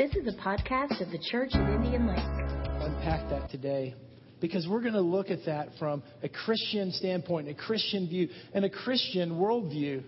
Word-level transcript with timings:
This 0.00 0.16
is 0.16 0.34
a 0.34 0.38
podcast 0.38 1.02
of 1.02 1.10
the 1.10 1.18
Church 1.30 1.50
of 1.52 1.68
Indian 1.68 2.06
Lake. 2.06 2.16
Unpack 2.16 3.28
that 3.28 3.50
today 3.50 3.94
because 4.40 4.66
we're 4.66 4.80
going 4.80 4.94
to 4.94 5.02
look 5.02 5.28
at 5.28 5.40
that 5.44 5.68
from 5.78 6.02
a 6.22 6.28
Christian 6.30 6.90
standpoint, 6.90 7.50
a 7.50 7.54
Christian 7.54 8.08
view, 8.08 8.30
and 8.54 8.64
a 8.64 8.70
Christian 8.70 9.32
worldview, 9.32 10.02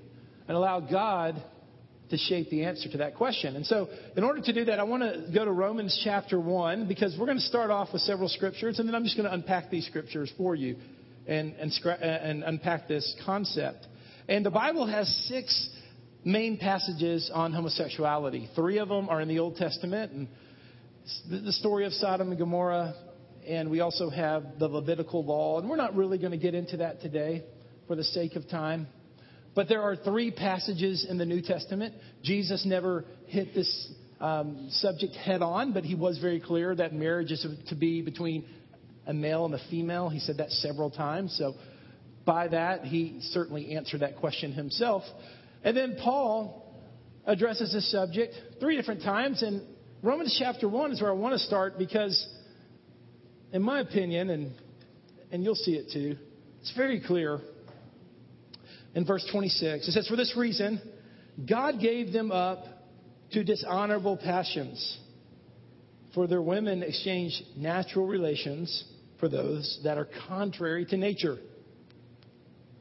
and 0.48 0.56
allow 0.56 0.80
God 0.80 1.44
to 2.08 2.16
shape 2.16 2.48
the 2.48 2.64
answer 2.64 2.88
to 2.88 2.96
that 2.96 3.16
question. 3.16 3.54
And 3.54 3.66
so, 3.66 3.90
in 4.16 4.24
order 4.24 4.40
to 4.40 4.52
do 4.54 4.64
that, 4.64 4.80
I 4.80 4.84
want 4.84 5.02
to 5.02 5.30
go 5.30 5.44
to 5.44 5.52
Romans 5.52 6.00
chapter 6.02 6.40
1 6.40 6.88
because 6.88 7.14
we're 7.20 7.26
going 7.26 7.36
to 7.36 7.44
start 7.44 7.70
off 7.70 7.92
with 7.92 8.00
several 8.00 8.30
scriptures, 8.30 8.78
and 8.78 8.88
then 8.88 8.94
I'm 8.94 9.04
just 9.04 9.18
going 9.18 9.28
to 9.28 9.34
unpack 9.34 9.68
these 9.68 9.86
scriptures 9.86 10.32
for 10.38 10.54
you 10.54 10.76
and, 11.26 11.52
and, 11.56 11.70
and 12.00 12.44
unpack 12.44 12.88
this 12.88 13.14
concept. 13.26 13.86
And 14.26 14.46
the 14.46 14.50
Bible 14.50 14.86
has 14.86 15.06
six 15.28 15.68
main 16.24 16.58
passages 16.58 17.30
on 17.32 17.52
homosexuality. 17.52 18.48
Three 18.54 18.78
of 18.78 18.88
them 18.88 19.08
are 19.08 19.20
in 19.20 19.28
the 19.28 19.38
Old 19.38 19.56
Testament, 19.56 20.12
and 20.12 20.28
the 21.28 21.52
story 21.52 21.84
of 21.84 21.92
Sodom 21.92 22.30
and 22.30 22.38
Gomorrah, 22.38 22.94
and 23.46 23.70
we 23.70 23.80
also 23.80 24.08
have 24.08 24.44
the 24.58 24.68
Levitical 24.68 25.24
law. 25.24 25.58
And 25.58 25.68
we're 25.68 25.76
not 25.76 25.96
really 25.96 26.18
going 26.18 26.30
to 26.30 26.38
get 26.38 26.54
into 26.54 26.78
that 26.78 27.00
today 27.00 27.44
for 27.88 27.96
the 27.96 28.04
sake 28.04 28.36
of 28.36 28.48
time. 28.48 28.86
But 29.54 29.68
there 29.68 29.82
are 29.82 29.96
three 29.96 30.30
passages 30.30 31.06
in 31.08 31.18
the 31.18 31.26
New 31.26 31.42
Testament. 31.42 31.94
Jesus 32.22 32.64
never 32.64 33.04
hit 33.26 33.54
this 33.54 33.92
um, 34.20 34.68
subject 34.70 35.14
head 35.16 35.42
on, 35.42 35.72
but 35.72 35.84
he 35.84 35.94
was 35.94 36.18
very 36.18 36.40
clear 36.40 36.74
that 36.74 36.94
marriage 36.94 37.32
is 37.32 37.44
to 37.68 37.74
be 37.74 38.00
between 38.00 38.44
a 39.06 39.12
male 39.12 39.44
and 39.44 39.54
a 39.54 39.60
female. 39.68 40.08
He 40.08 40.20
said 40.20 40.38
that 40.38 40.50
several 40.50 40.90
times. 40.90 41.34
So 41.36 41.54
by 42.24 42.48
that, 42.48 42.84
he 42.84 43.18
certainly 43.32 43.74
answered 43.74 44.00
that 44.00 44.16
question 44.18 44.52
himself. 44.52 45.02
And 45.64 45.76
then 45.76 45.96
Paul 46.02 46.62
addresses 47.26 47.72
this 47.72 47.90
subject 47.90 48.34
three 48.60 48.76
different 48.76 49.02
times. 49.02 49.42
And 49.42 49.62
Romans 50.02 50.36
chapter 50.38 50.68
1 50.68 50.92
is 50.92 51.00
where 51.00 51.10
I 51.10 51.14
want 51.14 51.34
to 51.34 51.38
start 51.38 51.78
because, 51.78 52.28
in 53.52 53.62
my 53.62 53.80
opinion, 53.80 54.30
and, 54.30 54.52
and 55.30 55.44
you'll 55.44 55.54
see 55.54 55.74
it 55.74 55.92
too, 55.92 56.16
it's 56.60 56.74
very 56.76 57.00
clear 57.00 57.40
in 58.94 59.06
verse 59.06 59.26
26. 59.30 59.88
It 59.88 59.92
says, 59.92 60.08
For 60.08 60.16
this 60.16 60.36
reason, 60.36 60.80
God 61.48 61.80
gave 61.80 62.12
them 62.12 62.30
up 62.30 62.64
to 63.32 63.44
dishonorable 63.44 64.16
passions. 64.16 64.98
For 66.14 66.26
their 66.26 66.42
women 66.42 66.82
exchanged 66.82 67.42
natural 67.56 68.06
relations 68.06 68.84
for 69.18 69.28
those 69.28 69.80
that 69.84 69.96
are 69.96 70.08
contrary 70.28 70.84
to 70.86 70.96
nature. 70.96 71.38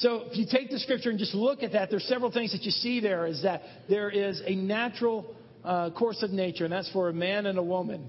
So 0.00 0.22
if 0.30 0.38
you 0.38 0.46
take 0.50 0.70
the 0.70 0.78
scripture 0.78 1.10
and 1.10 1.18
just 1.18 1.34
look 1.34 1.62
at 1.62 1.72
that, 1.72 1.90
there's 1.90 2.04
several 2.04 2.30
things 2.30 2.52
that 2.52 2.62
you 2.62 2.70
see 2.70 3.00
there. 3.00 3.26
Is 3.26 3.42
that 3.42 3.62
there 3.86 4.08
is 4.08 4.40
a 4.46 4.54
natural 4.54 5.34
uh, 5.62 5.90
course 5.90 6.22
of 6.22 6.30
nature, 6.30 6.64
and 6.64 6.72
that's 6.72 6.90
for 6.90 7.10
a 7.10 7.12
man 7.12 7.44
and 7.44 7.58
a 7.58 7.62
woman 7.62 8.08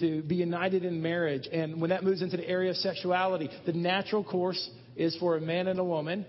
to 0.00 0.22
be 0.22 0.36
united 0.36 0.86
in 0.86 1.02
marriage. 1.02 1.46
And 1.52 1.82
when 1.82 1.90
that 1.90 2.02
moves 2.02 2.22
into 2.22 2.38
the 2.38 2.48
area 2.48 2.70
of 2.70 2.76
sexuality, 2.76 3.50
the 3.66 3.74
natural 3.74 4.24
course 4.24 4.70
is 4.96 5.14
for 5.18 5.36
a 5.36 5.40
man 5.40 5.68
and 5.68 5.78
a 5.78 5.84
woman, 5.84 6.24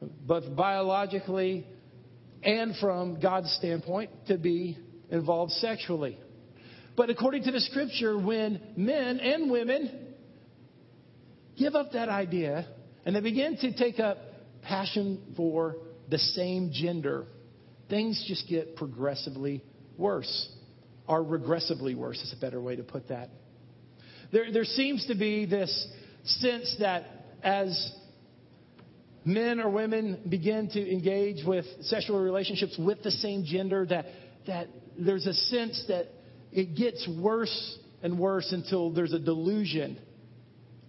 both 0.00 0.44
biologically 0.54 1.66
and 2.44 2.76
from 2.76 3.18
God's 3.20 3.50
standpoint, 3.54 4.10
to 4.28 4.38
be 4.38 4.78
involved 5.10 5.50
sexually. 5.52 6.16
But 6.96 7.10
according 7.10 7.42
to 7.44 7.50
the 7.50 7.60
scripture, 7.60 8.16
when 8.16 8.60
men 8.76 9.18
and 9.18 9.50
women 9.50 10.14
give 11.58 11.74
up 11.74 11.92
that 11.92 12.08
idea 12.08 12.68
and 13.04 13.16
they 13.16 13.20
begin 13.20 13.56
to 13.56 13.76
take 13.76 13.98
up 13.98 14.18
passion 14.62 15.34
for 15.36 15.76
the 16.08 16.18
same 16.18 16.70
gender, 16.72 17.26
things 17.88 18.24
just 18.26 18.48
get 18.48 18.76
progressively 18.76 19.62
worse. 19.96 20.48
Or 21.06 21.22
regressively 21.24 21.96
worse 21.96 22.18
is 22.18 22.34
a 22.36 22.40
better 22.40 22.60
way 22.60 22.76
to 22.76 22.82
put 22.82 23.08
that. 23.08 23.30
There, 24.30 24.52
there 24.52 24.64
seems 24.64 25.06
to 25.06 25.14
be 25.14 25.46
this 25.46 25.88
sense 26.24 26.76
that 26.80 27.04
as 27.42 27.92
men 29.24 29.58
or 29.60 29.70
women 29.70 30.20
begin 30.28 30.68
to 30.70 30.92
engage 30.92 31.44
with 31.46 31.64
sexual 31.82 32.20
relationships 32.20 32.76
with 32.78 33.02
the 33.02 33.10
same 33.10 33.44
gender, 33.44 33.86
that, 33.86 34.06
that 34.46 34.68
there's 34.98 35.26
a 35.26 35.34
sense 35.34 35.82
that 35.88 36.08
it 36.52 36.76
gets 36.76 37.08
worse 37.20 37.78
and 38.02 38.18
worse 38.18 38.52
until 38.52 38.90
there's 38.90 39.12
a 39.12 39.18
delusion 39.18 39.98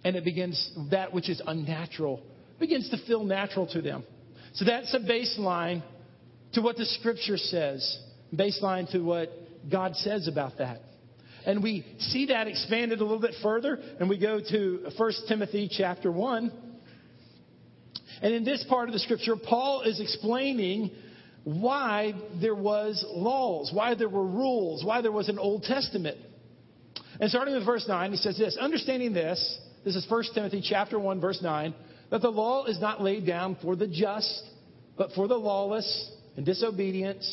and 0.04 0.16
it 0.16 0.24
begins 0.24 0.72
that 0.90 1.12
which 1.12 1.28
is 1.28 1.42
unnatural 1.46 2.22
begins 2.60 2.90
to 2.90 2.98
feel 3.06 3.24
natural 3.24 3.66
to 3.68 3.82
them. 3.82 4.04
So 4.54 4.64
that's 4.64 4.92
a 4.94 4.98
baseline 4.98 5.82
to 6.52 6.60
what 6.60 6.76
the 6.76 6.84
scripture 6.84 7.36
says, 7.36 7.98
baseline 8.34 8.90
to 8.92 9.00
what 9.00 9.30
God 9.70 9.96
says 9.96 10.28
about 10.28 10.58
that. 10.58 10.80
And 11.46 11.62
we 11.62 11.86
see 11.98 12.26
that 12.26 12.46
expanded 12.46 13.00
a 13.00 13.04
little 13.04 13.20
bit 13.20 13.34
further, 13.42 13.78
and 13.98 14.08
we 14.08 14.18
go 14.18 14.40
to 14.40 14.90
1 14.96 15.12
Timothy 15.28 15.70
chapter 15.70 16.12
1. 16.12 16.52
And 18.22 18.34
in 18.34 18.44
this 18.44 18.64
part 18.68 18.88
of 18.88 18.92
the 18.92 18.98
scripture, 18.98 19.36
Paul 19.36 19.82
is 19.82 20.00
explaining 20.00 20.90
why 21.44 22.12
there 22.40 22.54
was 22.54 23.02
laws, 23.08 23.70
why 23.72 23.94
there 23.94 24.10
were 24.10 24.26
rules, 24.26 24.84
why 24.84 25.00
there 25.00 25.12
was 25.12 25.30
an 25.30 25.38
Old 25.38 25.62
Testament. 25.62 26.18
And 27.18 27.30
starting 27.30 27.54
with 27.54 27.64
verse 27.64 27.86
9, 27.88 28.10
he 28.10 28.16
says 28.18 28.36
this, 28.36 28.58
understanding 28.60 29.14
this, 29.14 29.58
this 29.84 29.96
is 29.96 30.06
1 30.10 30.24
Timothy 30.34 30.62
chapter 30.62 30.98
1 30.98 31.20
verse 31.20 31.40
9, 31.42 31.74
that 32.10 32.22
the 32.22 32.30
law 32.30 32.64
is 32.64 32.80
not 32.80 33.00
laid 33.00 33.26
down 33.26 33.56
for 33.62 33.76
the 33.76 33.86
just, 33.86 34.42
but 34.96 35.12
for 35.12 35.28
the 35.28 35.36
lawless 35.36 36.10
and 36.36 36.44
disobedient, 36.44 37.24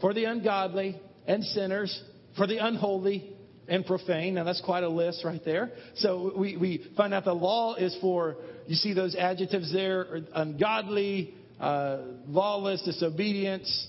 for 0.00 0.14
the 0.14 0.24
ungodly 0.24 1.00
and 1.26 1.44
sinners, 1.44 2.02
for 2.36 2.46
the 2.46 2.58
unholy 2.58 3.32
and 3.68 3.84
profane. 3.86 4.34
Now, 4.34 4.44
that's 4.44 4.60
quite 4.60 4.84
a 4.84 4.88
list 4.88 5.24
right 5.24 5.44
there. 5.44 5.70
So 5.96 6.32
we, 6.36 6.56
we 6.56 6.90
find 6.96 7.14
out 7.14 7.24
the 7.24 7.32
law 7.32 7.74
is 7.74 7.96
for, 8.00 8.36
you 8.66 8.74
see 8.74 8.94
those 8.94 9.14
adjectives 9.14 9.72
there 9.72 10.22
ungodly, 10.34 11.34
uh, 11.60 11.98
lawless, 12.26 12.82
disobedience, 12.82 13.88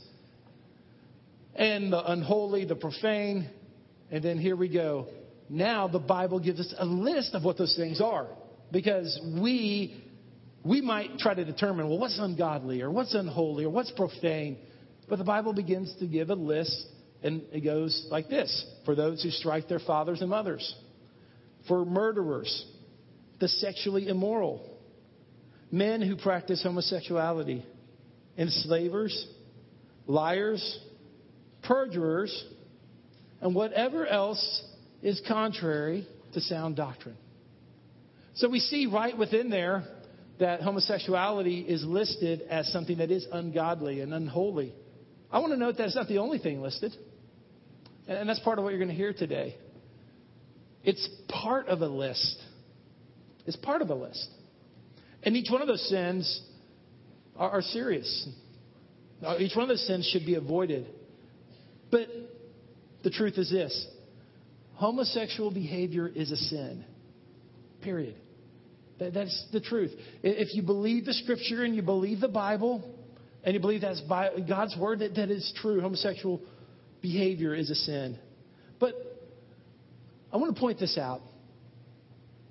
and 1.55 1.91
the 1.91 2.11
unholy, 2.11 2.65
the 2.65 2.75
profane. 2.75 3.49
And 4.11 4.23
then 4.23 4.37
here 4.37 4.55
we 4.55 4.69
go. 4.69 5.07
Now 5.49 5.87
the 5.87 5.99
Bible 5.99 6.39
gives 6.39 6.59
us 6.59 6.73
a 6.77 6.85
list 6.85 7.33
of 7.33 7.43
what 7.43 7.57
those 7.57 7.75
things 7.75 8.01
are 8.01 8.27
because 8.71 9.19
we 9.41 10.03
we 10.63 10.81
might 10.81 11.17
try 11.17 11.33
to 11.33 11.43
determine, 11.43 11.89
well, 11.89 11.97
what's 11.97 12.19
ungodly 12.19 12.81
or 12.81 12.91
what's 12.91 13.13
unholy 13.15 13.65
or 13.65 13.69
what's 13.69 13.91
profane. 13.91 14.57
But 15.09 15.17
the 15.17 15.25
Bible 15.25 15.53
begins 15.53 15.93
to 15.99 16.07
give 16.07 16.29
a 16.29 16.35
list, 16.35 16.87
and 17.23 17.41
it 17.51 17.61
goes 17.61 18.07
like 18.11 18.29
this 18.29 18.65
for 18.85 18.95
those 18.95 19.23
who 19.23 19.29
strike 19.31 19.67
their 19.67 19.79
fathers 19.79 20.21
and 20.21 20.29
mothers, 20.29 20.75
for 21.67 21.83
murderers, 21.85 22.65
the 23.39 23.47
sexually 23.47 24.07
immoral, 24.07 24.77
men 25.71 26.01
who 26.01 26.15
practice 26.15 26.61
homosexuality, 26.63 27.65
enslavers, 28.37 29.27
liars, 30.05 30.79
perjurers, 31.63 32.45
and 33.41 33.55
whatever 33.55 34.05
else 34.05 34.63
is 35.01 35.21
contrary 35.27 36.07
to 36.33 36.41
sound 36.41 36.75
doctrine. 36.75 37.17
So 38.35 38.47
we 38.47 38.59
see 38.59 38.85
right 38.85 39.17
within 39.17 39.49
there 39.49 39.83
that 40.41 40.61
homosexuality 40.61 41.59
is 41.59 41.85
listed 41.85 42.41
as 42.49 42.67
something 42.73 42.97
that 42.97 43.11
is 43.11 43.27
ungodly 43.31 44.01
and 44.01 44.11
unholy. 44.11 44.73
I 45.31 45.37
want 45.37 45.53
to 45.53 45.57
note 45.57 45.77
that 45.77 45.85
it's 45.85 45.95
not 45.95 46.07
the 46.07 46.17
only 46.17 46.39
thing 46.39 46.61
listed. 46.63 46.95
And 48.07 48.27
that's 48.27 48.39
part 48.39 48.57
of 48.57 48.63
what 48.63 48.71
you're 48.71 48.79
going 48.79 48.89
to 48.89 48.95
hear 48.95 49.13
today. 49.13 49.55
It's 50.83 51.07
part 51.29 51.67
of 51.67 51.81
a 51.81 51.87
list. 51.87 52.41
It's 53.45 53.55
part 53.55 53.83
of 53.83 53.91
a 53.91 53.93
list. 53.93 54.27
And 55.21 55.37
each 55.37 55.51
one 55.51 55.61
of 55.61 55.67
those 55.67 55.87
sins 55.87 56.41
are, 57.35 57.51
are 57.51 57.61
serious. 57.61 58.27
Each 59.37 59.55
one 59.55 59.61
of 59.61 59.69
those 59.69 59.85
sins 59.85 60.09
should 60.11 60.25
be 60.25 60.33
avoided. 60.33 60.87
But 61.91 62.07
the 63.03 63.11
truth 63.11 63.37
is 63.37 63.51
this 63.51 63.87
homosexual 64.73 65.51
behavior 65.51 66.07
is 66.07 66.31
a 66.31 66.37
sin. 66.37 66.83
Period. 67.83 68.15
That's 69.09 69.47
the 69.51 69.59
truth. 69.59 69.91
If 70.21 70.53
you 70.53 70.61
believe 70.61 71.05
the 71.05 71.13
scripture 71.13 71.63
and 71.63 71.75
you 71.75 71.81
believe 71.81 72.19
the 72.19 72.27
Bible, 72.27 72.83
and 73.43 73.55
you 73.55 73.59
believe 73.59 73.81
that's 73.81 74.01
God's 74.47 74.77
word, 74.77 74.99
that, 74.99 75.15
that 75.15 75.31
is 75.31 75.51
true. 75.57 75.81
Homosexual 75.81 76.39
behavior 77.01 77.55
is 77.55 77.71
a 77.71 77.75
sin. 77.75 78.19
But 78.79 78.93
I 80.31 80.37
want 80.37 80.53
to 80.55 80.59
point 80.59 80.79
this 80.79 80.97
out. 80.97 81.21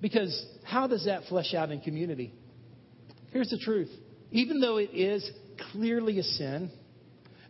Because 0.01 0.45
how 0.63 0.87
does 0.87 1.05
that 1.05 1.23
flesh 1.29 1.53
out 1.53 1.71
in 1.71 1.79
community? 1.79 2.33
Here's 3.31 3.49
the 3.49 3.59
truth. 3.59 3.89
Even 4.31 4.59
though 4.59 4.77
it 4.77 4.89
is 4.93 5.29
clearly 5.71 6.19
a 6.19 6.23
sin, 6.23 6.71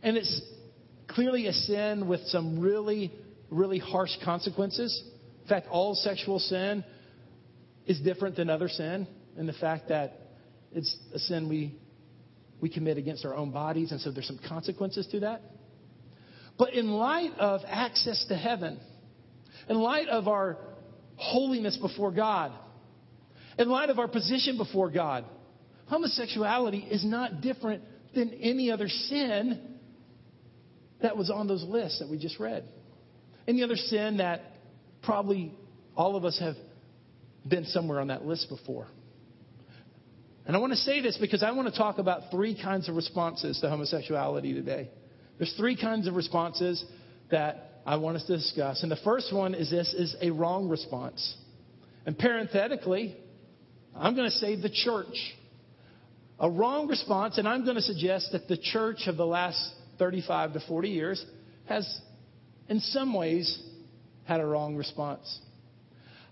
and 0.04 0.18
it's 0.18 0.42
clearly 1.08 1.48
a 1.48 1.54
sin 1.54 2.08
with 2.08 2.22
some 2.28 2.60
really, 2.60 3.12
really 3.50 3.80
harsh 3.80 4.12
consequences. 4.24 5.04
In 5.44 5.48
fact, 5.48 5.68
all 5.70 5.96
sexual 5.96 6.40
sin 6.40 6.84
is 7.86 8.00
different 8.00 8.36
than 8.36 8.50
other 8.50 8.68
sin 8.68 9.08
in 9.38 9.48
the 9.48 9.54
fact 9.54 9.90
that 9.90 10.20
it's 10.72 10.96
a 11.14 11.20
sin 11.20 11.50
we, 11.50 11.76
we 12.62 12.70
commit 12.70 12.98
against 12.98 13.26
our 13.26 13.36
own 13.36 13.52
bodies, 13.52 13.92
and 13.92 14.00
so 14.00 14.12
there's 14.12 14.28
some 14.28 14.40
consequences 14.48 15.08
to 15.08 15.22
that. 15.22 15.42
But 16.58 16.74
in 16.74 16.92
light 16.92 17.32
of 17.40 17.62
access 17.68 18.26
to 18.30 18.36
heaven, 18.36 18.80
in 19.68 19.78
light 19.78 20.08
of 20.08 20.28
our 20.28 20.58
holiness 21.16 21.78
before 21.78 22.12
God, 22.12 22.52
in 23.58 23.70
light 23.70 23.90
of 23.90 24.00
our 24.00 24.08
position 24.08 24.58
before 24.58 24.90
God, 24.90 25.26
homosexuality 25.88 26.80
is 26.80 27.04
not 27.04 27.42
different 27.42 27.84
than 28.14 28.34
any 28.34 28.72
other 28.72 28.88
sin 28.88 29.78
that 31.02 31.18
was 31.18 31.30
on 31.30 31.48
those 31.48 31.64
lists 31.64 32.00
that 32.00 32.10
we 32.10 32.18
just 32.18 32.40
read. 32.40 32.64
Any 33.48 33.64
other 33.64 33.76
sin 33.76 34.18
that 34.18 34.42
probably 35.02 35.54
all 35.96 36.16
of 36.16 36.26
us 36.26 36.38
have 36.40 36.56
been 37.48 37.66
somewhere 37.66 38.00
on 38.00 38.08
that 38.08 38.26
list 38.26 38.50
before. 38.50 38.88
And 40.46 40.56
I 40.56 40.60
want 40.60 40.74
to 40.74 40.78
say 40.78 41.02
this 41.02 41.18
because 41.18 41.44
I 41.44 41.52
want 41.52 41.72
to 41.72 41.78
talk 41.78 41.98
about 41.98 42.32
three 42.32 42.60
kinds 42.60 42.90
of 42.90 42.96
responses 42.96 43.60
to 43.62 43.70
homosexuality 43.70 44.54
today. 44.54 44.90
There's 45.38 45.54
three 45.58 45.76
kinds 45.80 46.08
of 46.08 46.16
responses 46.16 46.84
that 47.30 47.82
I 47.86 47.98
want 47.98 48.18
us 48.18 48.26
to 48.26 48.38
discuss. 48.38 48.84
And 48.84 48.92
the 48.92 48.98
first 48.98 49.34
one 49.34 49.56
is 49.56 49.70
this 49.70 49.94
is 49.94 50.16
a 50.22 50.32
wrong 50.32 50.70
response. 50.70 51.36
And 52.06 52.18
parenthetically, 52.18 53.16
I'm 53.96 54.16
going 54.16 54.30
to 54.30 54.36
say 54.36 54.60
the 54.60 54.70
church. 54.70 55.36
A 56.40 56.50
wrong 56.50 56.88
response, 56.88 57.38
and 57.38 57.48
I'm 57.48 57.64
going 57.64 57.76
to 57.76 57.82
suggest 57.82 58.32
that 58.32 58.48
the 58.48 58.58
church 58.58 59.04
of 59.06 59.16
the 59.16 59.26
last 59.26 59.74
35 60.00 60.54
to 60.54 60.60
40 60.68 60.90
years 60.90 61.24
has, 61.66 62.02
in 62.68 62.80
some 62.80 63.14
ways, 63.14 63.62
had 64.24 64.40
a 64.40 64.46
wrong 64.46 64.76
response. 64.76 65.40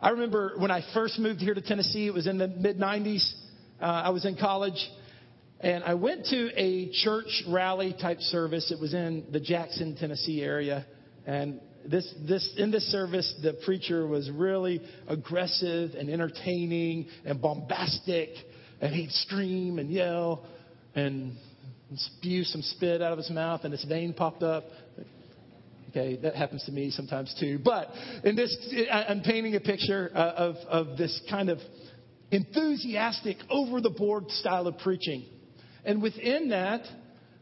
I 0.01 0.11
remember 0.11 0.53
when 0.57 0.71
I 0.71 0.81
first 0.93 1.19
moved 1.19 1.41
here 1.41 1.53
to 1.53 1.61
Tennessee, 1.61 2.07
it 2.07 2.13
was 2.13 2.25
in 2.25 2.37
the 2.37 2.47
mid 2.47 2.77
90s. 2.77 3.33
Uh, 3.81 3.85
I 3.85 4.09
was 4.11 4.25
in 4.25 4.37
college, 4.37 4.79
and 5.59 5.83
I 5.83 5.95
went 5.95 6.25
to 6.27 6.49
a 6.55 6.89
church 7.03 7.43
rally 7.49 7.93
type 7.99 8.21
service. 8.21 8.71
It 8.71 8.79
was 8.79 8.93
in 8.93 9.25
the 9.31 9.41
Jackson, 9.41 9.97
Tennessee 9.97 10.41
area. 10.41 10.85
And 11.25 11.59
this, 11.85 12.13
this, 12.25 12.49
in 12.57 12.71
this 12.71 12.89
service, 12.89 13.33
the 13.43 13.59
preacher 13.65 14.07
was 14.07 14.31
really 14.31 14.81
aggressive 15.09 15.91
and 15.95 16.09
entertaining 16.09 17.07
and 17.25 17.41
bombastic. 17.41 18.29
And 18.79 18.95
he'd 18.95 19.11
scream 19.11 19.79
and 19.79 19.91
yell 19.91 20.45
and 20.95 21.35
spew 21.95 22.45
some 22.45 22.61
spit 22.61 23.01
out 23.01 23.11
of 23.11 23.17
his 23.17 23.29
mouth 23.29 23.61
and 23.65 23.73
his 23.73 23.83
vein 23.83 24.13
popped 24.13 24.43
up. 24.43 24.63
Okay, 25.89 26.17
that 26.17 26.35
happens 26.35 26.63
to 26.65 26.71
me 26.71 26.91
sometimes 26.91 27.35
too. 27.39 27.59
But 27.63 27.87
in 28.23 28.35
this, 28.35 28.55
I'm 28.91 29.21
painting 29.21 29.55
a 29.55 29.59
picture 29.59 30.11
uh, 30.13 30.17
of, 30.17 30.55
of 30.67 30.97
this 30.97 31.19
kind 31.29 31.49
of 31.49 31.59
enthusiastic, 32.31 33.37
over 33.49 33.81
the 33.81 33.89
board 33.89 34.29
style 34.29 34.67
of 34.67 34.77
preaching. 34.77 35.25
And 35.83 36.01
within 36.01 36.49
that, 36.49 36.81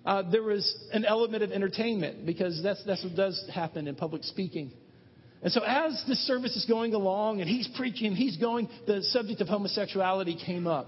uh, 0.06 0.30
there 0.32 0.44
was 0.44 0.74
an 0.94 1.04
element 1.04 1.44
of 1.44 1.52
entertainment 1.52 2.26
because 2.26 2.62
that's, 2.64 2.82
that's 2.86 3.04
what 3.04 3.16
does 3.16 3.50
happen 3.54 3.88
in 3.88 3.96
public 3.96 4.24
speaking. 4.24 4.72
And 5.44 5.52
so, 5.52 5.62
as 5.64 6.02
the 6.08 6.16
service 6.16 6.56
is 6.56 6.66
going 6.66 6.94
along 6.94 7.42
and 7.42 7.50
he's 7.50 7.68
preaching, 7.76 8.16
he's 8.16 8.38
going, 8.38 8.70
the 8.88 9.04
subject 9.04 9.42
of 9.42 9.48
homosexuality 9.48 10.38
came 10.44 10.66
up. 10.66 10.88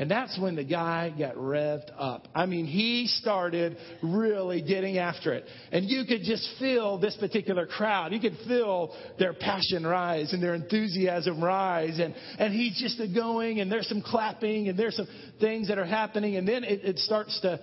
And 0.00 0.10
that's 0.10 0.38
when 0.40 0.56
the 0.56 0.64
guy 0.64 1.12
got 1.16 1.34
revved 1.34 1.90
up. 1.94 2.26
I 2.34 2.46
mean, 2.46 2.64
he 2.64 3.06
started 3.06 3.76
really 4.02 4.62
getting 4.62 4.96
after 4.96 5.34
it. 5.34 5.44
And 5.72 5.84
you 5.90 6.06
could 6.06 6.22
just 6.22 6.48
feel 6.58 6.96
this 6.96 7.14
particular 7.20 7.66
crowd. 7.66 8.14
You 8.14 8.18
could 8.18 8.38
feel 8.48 8.96
their 9.18 9.34
passion 9.34 9.86
rise 9.86 10.32
and 10.32 10.42
their 10.42 10.54
enthusiasm 10.54 11.44
rise. 11.44 11.98
And, 11.98 12.14
and 12.38 12.54
he's 12.54 12.80
just 12.80 12.98
going, 13.14 13.60
and 13.60 13.70
there's 13.70 13.90
some 13.90 14.00
clapping, 14.00 14.70
and 14.70 14.78
there's 14.78 14.96
some 14.96 15.06
things 15.38 15.68
that 15.68 15.76
are 15.76 15.84
happening. 15.84 16.36
And 16.36 16.48
then 16.48 16.64
it, 16.64 16.82
it 16.82 16.98
starts 16.98 17.38
to, 17.42 17.60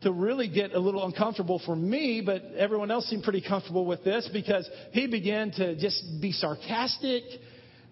to 0.00 0.10
really 0.10 0.48
get 0.48 0.72
a 0.72 0.80
little 0.80 1.06
uncomfortable 1.06 1.62
for 1.64 1.76
me, 1.76 2.20
but 2.20 2.42
everyone 2.58 2.90
else 2.90 3.06
seemed 3.06 3.22
pretty 3.22 3.44
comfortable 3.46 3.86
with 3.86 4.02
this 4.02 4.28
because 4.32 4.68
he 4.90 5.06
began 5.06 5.52
to 5.52 5.76
just 5.76 6.02
be 6.20 6.32
sarcastic 6.32 7.22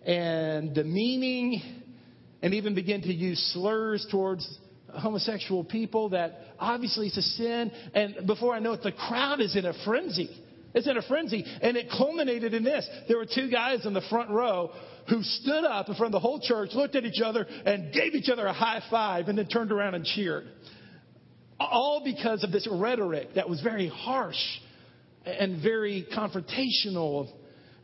and 0.05 0.75
demeaning 0.75 1.83
and 2.44 2.52
even 2.52 2.75
begin 2.75 3.00
to 3.00 3.12
use 3.12 3.41
slurs 3.55 4.06
towards 4.11 4.46
homosexual 4.91 5.64
people 5.64 6.11
that 6.11 6.41
obviously 6.58 7.06
it's 7.06 7.17
a 7.17 7.23
sin. 7.23 7.73
And 7.94 8.26
before 8.26 8.55
I 8.55 8.58
know 8.58 8.75
it, 8.75 8.82
the 8.82 8.93
crowd 8.93 9.41
is 9.41 9.56
in 9.56 9.64
a 9.64 9.73
frenzy. 9.87 10.29
It's 10.75 10.87
in 10.87 10.99
a 10.99 11.02
frenzy. 11.02 11.43
And 11.62 11.79
it 11.79 11.87
culminated 11.88 12.52
in 12.52 12.62
this. 12.62 12.87
There 13.08 13.17
were 13.17 13.25
two 13.25 13.50
guys 13.50 13.87
in 13.87 13.94
the 13.94 14.02
front 14.11 14.29
row 14.29 14.73
who 15.08 15.23
stood 15.23 15.64
up 15.64 15.88
in 15.88 15.94
front 15.94 16.14
of 16.14 16.20
the 16.20 16.20
whole 16.20 16.38
church, 16.38 16.75
looked 16.75 16.96
at 16.96 17.06
each 17.06 17.23
other, 17.25 17.46
and 17.64 17.94
gave 17.94 18.14
each 18.14 18.29
other 18.29 18.44
a 18.44 18.52
high 18.52 18.82
five, 18.90 19.29
and 19.29 19.38
then 19.38 19.47
turned 19.47 19.73
around 19.73 19.94
and 19.94 20.05
cheered. 20.05 20.47
All 21.58 22.02
because 22.05 22.44
of 22.44 22.52
this 22.52 22.69
rhetoric 22.70 23.29
that 23.37 23.49
was 23.49 23.62
very 23.62 23.88
harsh 23.88 24.37
and 25.25 25.62
very 25.62 26.06
confrontational 26.14 27.31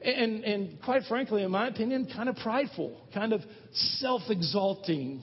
and, 0.03 0.45
and 0.45 0.83
quite 0.83 1.03
frankly, 1.09 1.43
in 1.43 1.51
my 1.51 1.69
opinion, 1.69 2.09
kind 2.15 2.29
of 2.29 2.37
prideful, 2.37 3.01
kind 3.13 3.33
of 3.33 3.43
self 3.73 4.23
exalting. 4.31 5.23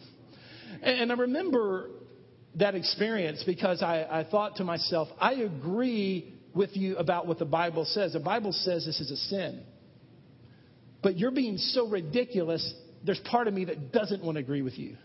And 0.82 1.12
I 1.12 1.16
remember 1.16 1.90
that 2.56 2.76
experience 2.76 3.44
because 3.46 3.82
I, 3.82 4.06
I 4.10 4.24
thought 4.30 4.58
to 4.58 4.64
myself, 4.64 5.08
I 5.20 5.34
agree 5.34 6.34
with 6.54 6.76
you 6.76 6.98
about 6.98 7.28
what 7.28 7.40
the 7.40 7.46
Bible 7.46 7.86
says. 7.86 8.14
The 8.14 8.20
Bible 8.20 8.52
says 8.52 8.86
this 8.86 9.00
is 9.00 9.12
a 9.12 9.18
sin. 9.18 9.64
But 11.02 11.18
you're 11.18 11.32
being 11.32 11.58
so 11.58 11.88
ridiculous, 11.88 12.74
there's 13.04 13.20
part 13.20 13.48
of 13.48 13.54
me 13.54 13.66
that 13.66 13.92
doesn't 13.92 14.24
want 14.24 14.36
to 14.36 14.40
agree 14.40 14.64
with 14.64 14.78
you. 14.78 14.98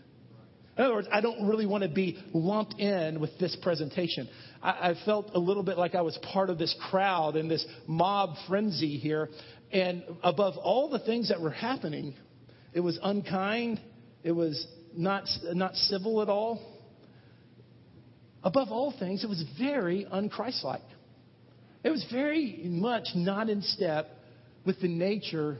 In 0.77 0.83
other 0.83 0.95
words, 0.95 1.07
I 1.11 1.21
don't 1.21 1.47
really 1.47 1.67
want 1.67 1.83
to 1.83 1.89
be 1.89 2.17
lumped 2.33 2.79
in 2.79 3.19
with 3.19 3.37
this 3.39 3.55
presentation. 3.61 4.27
I, 4.61 4.89
I, 4.89 4.95
felt 5.05 5.29
a 5.35 5.39
little 5.39 5.61
bit 5.61 5.77
like 5.77 5.93
I 5.93 6.01
was 6.01 6.17
part 6.33 6.49
of 6.49 6.57
this 6.57 6.75
crowd 6.89 7.35
and 7.35 7.49
this 7.49 7.63
mob 7.85 8.35
frenzy 8.47 8.97
here. 8.97 9.29
And 9.73 10.03
above 10.21 10.55
all 10.57 10.87
the 10.87 10.99
things 10.99 11.29
that 11.29 11.41
were 11.41 11.49
happening, 11.49 12.13
it 12.73 12.79
was 12.79 12.99
unkind. 13.01 13.81
It 14.23 14.31
was 14.31 14.67
not, 14.95 15.27
not 15.51 15.75
civil 15.75 16.21
at 16.21 16.29
all. 16.29 16.61
Above 18.43 18.69
all 18.69 18.93
things, 18.97 19.23
it 19.23 19.27
was 19.27 19.43
very 19.57 20.05
unchristlike. 20.13 20.83
It 21.83 21.89
was 21.89 22.05
very 22.11 22.61
much 22.65 23.07
not 23.15 23.49
in 23.49 23.63
step 23.63 24.09
with 24.63 24.79
the 24.79 24.87
nature 24.87 25.57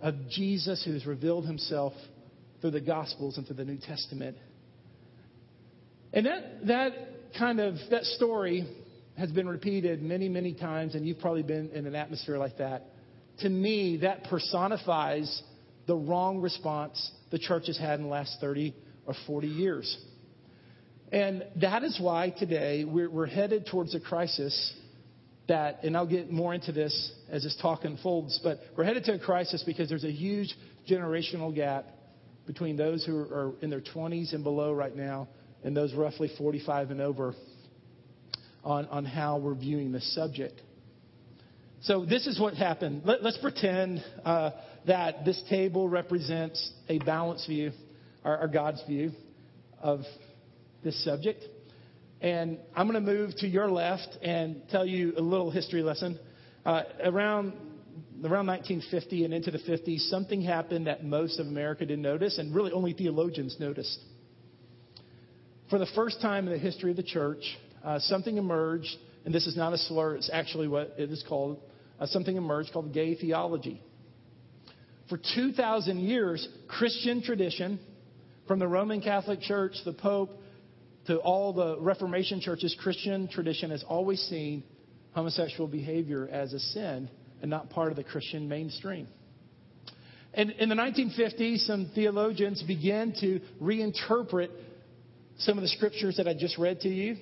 of 0.00 0.14
Jesus 0.28 0.82
who 0.84 0.92
has 0.92 1.06
revealed 1.06 1.46
himself 1.46 1.92
through 2.60 2.72
the 2.72 2.80
Gospels 2.80 3.38
and 3.38 3.46
through 3.46 3.56
the 3.56 3.64
New 3.64 3.78
Testament. 3.78 4.36
And 6.12 6.26
that, 6.26 6.66
that 6.66 6.92
kind 7.38 7.60
of, 7.60 7.76
that 7.90 8.04
story 8.04 8.66
has 9.16 9.30
been 9.30 9.48
repeated 9.48 10.02
many, 10.02 10.28
many 10.28 10.52
times, 10.52 10.96
and 10.96 11.06
you've 11.06 11.20
probably 11.20 11.44
been 11.44 11.70
in 11.70 11.86
an 11.86 11.94
atmosphere 11.94 12.36
like 12.36 12.58
that 12.58 12.86
to 13.38 13.48
me, 13.48 13.98
that 13.98 14.24
personifies 14.24 15.42
the 15.86 15.96
wrong 15.96 16.40
response 16.40 17.10
the 17.30 17.38
church 17.38 17.66
has 17.68 17.78
had 17.78 17.98
in 17.98 18.04
the 18.04 18.10
last 18.10 18.38
30 18.40 18.74
or 19.06 19.14
40 19.26 19.48
years. 19.48 19.98
And 21.12 21.44
that 21.60 21.82
is 21.82 21.98
why 22.00 22.30
today 22.30 22.84
we're, 22.84 23.10
we're 23.10 23.26
headed 23.26 23.66
towards 23.66 23.94
a 23.94 24.00
crisis 24.00 24.74
that, 25.48 25.82
and 25.82 25.96
I'll 25.96 26.06
get 26.06 26.30
more 26.30 26.54
into 26.54 26.70
this 26.70 27.12
as 27.28 27.42
this 27.42 27.56
talk 27.60 27.84
unfolds, 27.84 28.38
but 28.44 28.60
we're 28.76 28.84
headed 28.84 29.04
to 29.04 29.14
a 29.14 29.18
crisis 29.18 29.64
because 29.66 29.88
there's 29.88 30.04
a 30.04 30.12
huge 30.12 30.54
generational 30.88 31.54
gap 31.54 31.86
between 32.46 32.76
those 32.76 33.04
who 33.04 33.18
are 33.18 33.52
in 33.60 33.70
their 33.70 33.80
20s 33.80 34.32
and 34.32 34.44
below 34.44 34.72
right 34.72 34.94
now 34.94 35.28
and 35.64 35.76
those 35.76 35.92
roughly 35.94 36.30
45 36.38 36.90
and 36.92 37.00
over 37.00 37.34
on, 38.64 38.86
on 38.86 39.04
how 39.04 39.38
we're 39.38 39.54
viewing 39.54 39.92
this 39.92 40.14
subject. 40.14 40.60
So 41.82 42.04
this 42.04 42.26
is 42.26 42.38
what 42.38 42.54
happened. 42.54 43.02
Let, 43.06 43.20
us 43.20 43.38
pretend 43.40 44.04
uh, 44.22 44.50
that 44.86 45.24
this 45.24 45.42
table 45.48 45.88
represents 45.88 46.72
a 46.90 46.98
balanced 46.98 47.46
view, 47.46 47.72
or, 48.22 48.38
or 48.38 48.48
God's 48.48 48.82
view, 48.86 49.12
of 49.80 50.00
this 50.84 51.02
subject. 51.04 51.42
And 52.20 52.58
I'm 52.76 52.86
going 52.86 53.02
to 53.02 53.12
move 53.12 53.34
to 53.36 53.48
your 53.48 53.70
left 53.70 54.18
and 54.20 54.60
tell 54.70 54.84
you 54.84 55.14
a 55.16 55.22
little 55.22 55.50
history 55.50 55.82
lesson. 55.82 56.18
Uh, 56.66 56.82
around 57.02 57.54
around 58.22 58.46
1950 58.46 59.24
and 59.24 59.32
into 59.32 59.50
the 59.50 59.58
50s, 59.58 60.10
something 60.10 60.42
happened 60.42 60.86
that 60.86 61.02
most 61.02 61.40
of 61.40 61.46
America 61.46 61.86
didn't 61.86 62.02
notice, 62.02 62.36
and 62.36 62.54
really 62.54 62.70
only 62.72 62.92
theologians 62.92 63.56
noticed. 63.58 63.98
For 65.70 65.78
the 65.78 65.88
first 65.94 66.20
time 66.20 66.46
in 66.46 66.52
the 66.52 66.58
history 66.58 66.90
of 66.90 66.98
the 66.98 67.02
church, 67.02 67.42
uh, 67.82 67.98
something 68.00 68.36
emerged, 68.36 68.94
and 69.24 69.34
this 69.34 69.46
is 69.46 69.56
not 69.56 69.72
a 69.72 69.78
slur, 69.78 70.16
it's 70.16 70.28
actually 70.30 70.68
what 70.68 70.94
it 70.98 71.10
is 71.10 71.24
called 71.26 71.60
uh, 72.00 72.06
something 72.06 72.36
emerged 72.36 72.72
called 72.72 72.92
gay 72.92 73.14
theology. 73.14 73.80
For 75.08 75.18
2,000 75.34 76.00
years, 76.00 76.48
Christian 76.68 77.22
tradition, 77.22 77.78
from 78.46 78.58
the 78.58 78.68
Roman 78.68 79.00
Catholic 79.00 79.40
Church, 79.40 79.74
the 79.84 79.92
Pope, 79.92 80.30
to 81.06 81.18
all 81.18 81.52
the 81.52 81.78
Reformation 81.80 82.40
churches, 82.40 82.76
Christian 82.80 83.28
tradition 83.28 83.70
has 83.70 83.82
always 83.82 84.20
seen 84.22 84.62
homosexual 85.12 85.66
behavior 85.66 86.28
as 86.30 86.52
a 86.52 86.60
sin 86.60 87.10
and 87.42 87.50
not 87.50 87.70
part 87.70 87.90
of 87.90 87.96
the 87.96 88.04
Christian 88.04 88.48
mainstream. 88.48 89.08
And 90.32 90.50
in 90.50 90.68
the 90.68 90.76
1950s, 90.76 91.66
some 91.66 91.90
theologians 91.94 92.62
began 92.62 93.12
to 93.20 93.40
reinterpret 93.60 94.50
some 95.38 95.58
of 95.58 95.62
the 95.62 95.68
scriptures 95.68 96.18
that 96.18 96.28
I 96.28 96.34
just 96.34 96.56
read 96.58 96.80
to 96.82 96.88
you 96.88 97.16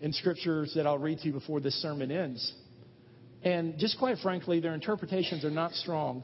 and 0.00 0.14
scriptures 0.14 0.72
that 0.76 0.86
I'll 0.86 0.98
read 0.98 1.18
to 1.18 1.26
you 1.26 1.32
before 1.32 1.60
this 1.60 1.74
sermon 1.82 2.10
ends. 2.10 2.54
And 3.42 3.78
just 3.78 3.98
quite 3.98 4.18
frankly, 4.18 4.60
their 4.60 4.74
interpretations 4.74 5.44
are 5.44 5.50
not 5.50 5.72
strong 5.72 6.22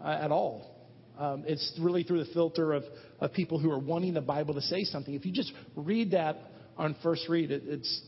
uh, 0.00 0.18
at 0.20 0.30
all. 0.30 0.74
Um, 1.18 1.44
it's 1.46 1.76
really 1.80 2.04
through 2.04 2.24
the 2.24 2.32
filter 2.32 2.72
of, 2.72 2.84
of 3.20 3.32
people 3.32 3.58
who 3.58 3.70
are 3.70 3.78
wanting 3.78 4.14
the 4.14 4.20
Bible 4.20 4.54
to 4.54 4.60
say 4.60 4.84
something. 4.84 5.14
If 5.14 5.26
you 5.26 5.32
just 5.32 5.52
read 5.74 6.12
that 6.12 6.36
on 6.76 6.96
first 7.02 7.28
read, 7.28 7.50
it, 7.50 7.62
it's, 7.66 8.02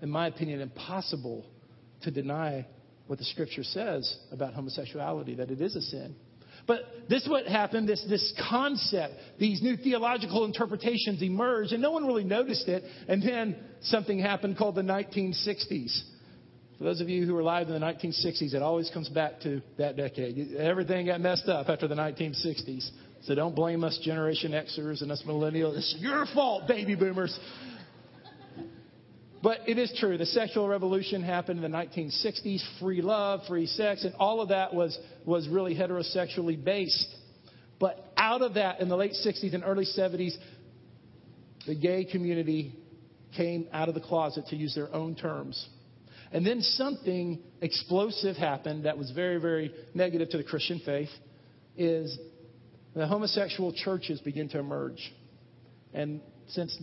in 0.00 0.10
my 0.10 0.28
opinion, 0.28 0.60
impossible 0.60 1.44
to 2.02 2.10
deny 2.10 2.66
what 3.06 3.18
the 3.18 3.24
scripture 3.24 3.64
says 3.64 4.16
about 4.32 4.54
homosexuality, 4.54 5.34
that 5.36 5.50
it 5.50 5.60
is 5.60 5.76
a 5.76 5.82
sin. 5.82 6.14
But 6.66 6.80
this 7.10 7.22
is 7.22 7.28
what 7.28 7.46
happened, 7.46 7.88
this, 7.88 8.02
this 8.08 8.32
concept, 8.48 9.14
these 9.38 9.62
new 9.62 9.76
theological 9.76 10.46
interpretations 10.46 11.22
emerged, 11.22 11.72
and 11.72 11.82
no 11.82 11.90
one 11.90 12.06
really 12.06 12.24
noticed 12.24 12.68
it. 12.68 12.82
And 13.06 13.22
then 13.22 13.56
something 13.82 14.18
happened 14.18 14.56
called 14.56 14.74
the 14.74 14.82
1960s. 14.82 16.02
For 16.84 16.90
those 16.90 17.00
of 17.00 17.08
you 17.08 17.24
who 17.24 17.32
were 17.32 17.40
alive 17.40 17.66
in 17.68 17.72
the 17.72 17.80
1960s, 17.80 18.52
it 18.52 18.60
always 18.60 18.90
comes 18.90 19.08
back 19.08 19.40
to 19.40 19.62
that 19.78 19.96
decade. 19.96 20.54
Everything 20.54 21.06
got 21.06 21.18
messed 21.18 21.48
up 21.48 21.70
after 21.70 21.88
the 21.88 21.94
1960s. 21.94 22.90
So 23.22 23.34
don't 23.34 23.56
blame 23.56 23.82
us 23.84 23.98
Generation 24.02 24.52
Xers 24.52 25.00
and 25.00 25.10
us 25.10 25.24
millennials. 25.26 25.78
It's 25.78 25.96
your 25.98 26.26
fault, 26.34 26.68
baby 26.68 26.94
boomers. 26.94 27.40
But 29.42 29.60
it 29.66 29.78
is 29.78 29.96
true. 29.98 30.18
The 30.18 30.26
sexual 30.26 30.68
revolution 30.68 31.22
happened 31.22 31.64
in 31.64 31.72
the 31.72 31.74
1960s. 31.74 32.62
Free 32.78 33.00
love, 33.00 33.40
free 33.48 33.64
sex, 33.64 34.04
and 34.04 34.14
all 34.16 34.42
of 34.42 34.50
that 34.50 34.74
was, 34.74 34.98
was 35.24 35.48
really 35.48 35.74
heterosexually 35.74 36.62
based. 36.62 37.16
But 37.80 38.12
out 38.18 38.42
of 38.42 38.54
that, 38.54 38.80
in 38.80 38.90
the 38.90 38.96
late 38.98 39.12
60s 39.12 39.54
and 39.54 39.64
early 39.64 39.86
70s, 39.86 40.34
the 41.66 41.76
gay 41.76 42.04
community 42.04 42.74
came 43.34 43.68
out 43.72 43.88
of 43.88 43.94
the 43.94 44.02
closet, 44.02 44.48
to 44.48 44.56
use 44.56 44.74
their 44.74 44.94
own 44.94 45.14
terms. 45.14 45.66
And 46.34 46.44
then 46.44 46.60
something 46.62 47.38
explosive 47.62 48.36
happened 48.36 48.86
that 48.86 48.98
was 48.98 49.12
very, 49.12 49.40
very 49.40 49.72
negative 49.94 50.30
to 50.30 50.36
the 50.36 50.42
Christian 50.42 50.82
faith 50.84 51.08
is 51.76 52.18
the 52.92 53.06
homosexual 53.06 53.72
churches 53.72 54.20
began 54.20 54.48
to 54.48 54.58
emerge. 54.58 55.14
And 55.94 56.20
since 56.48 56.76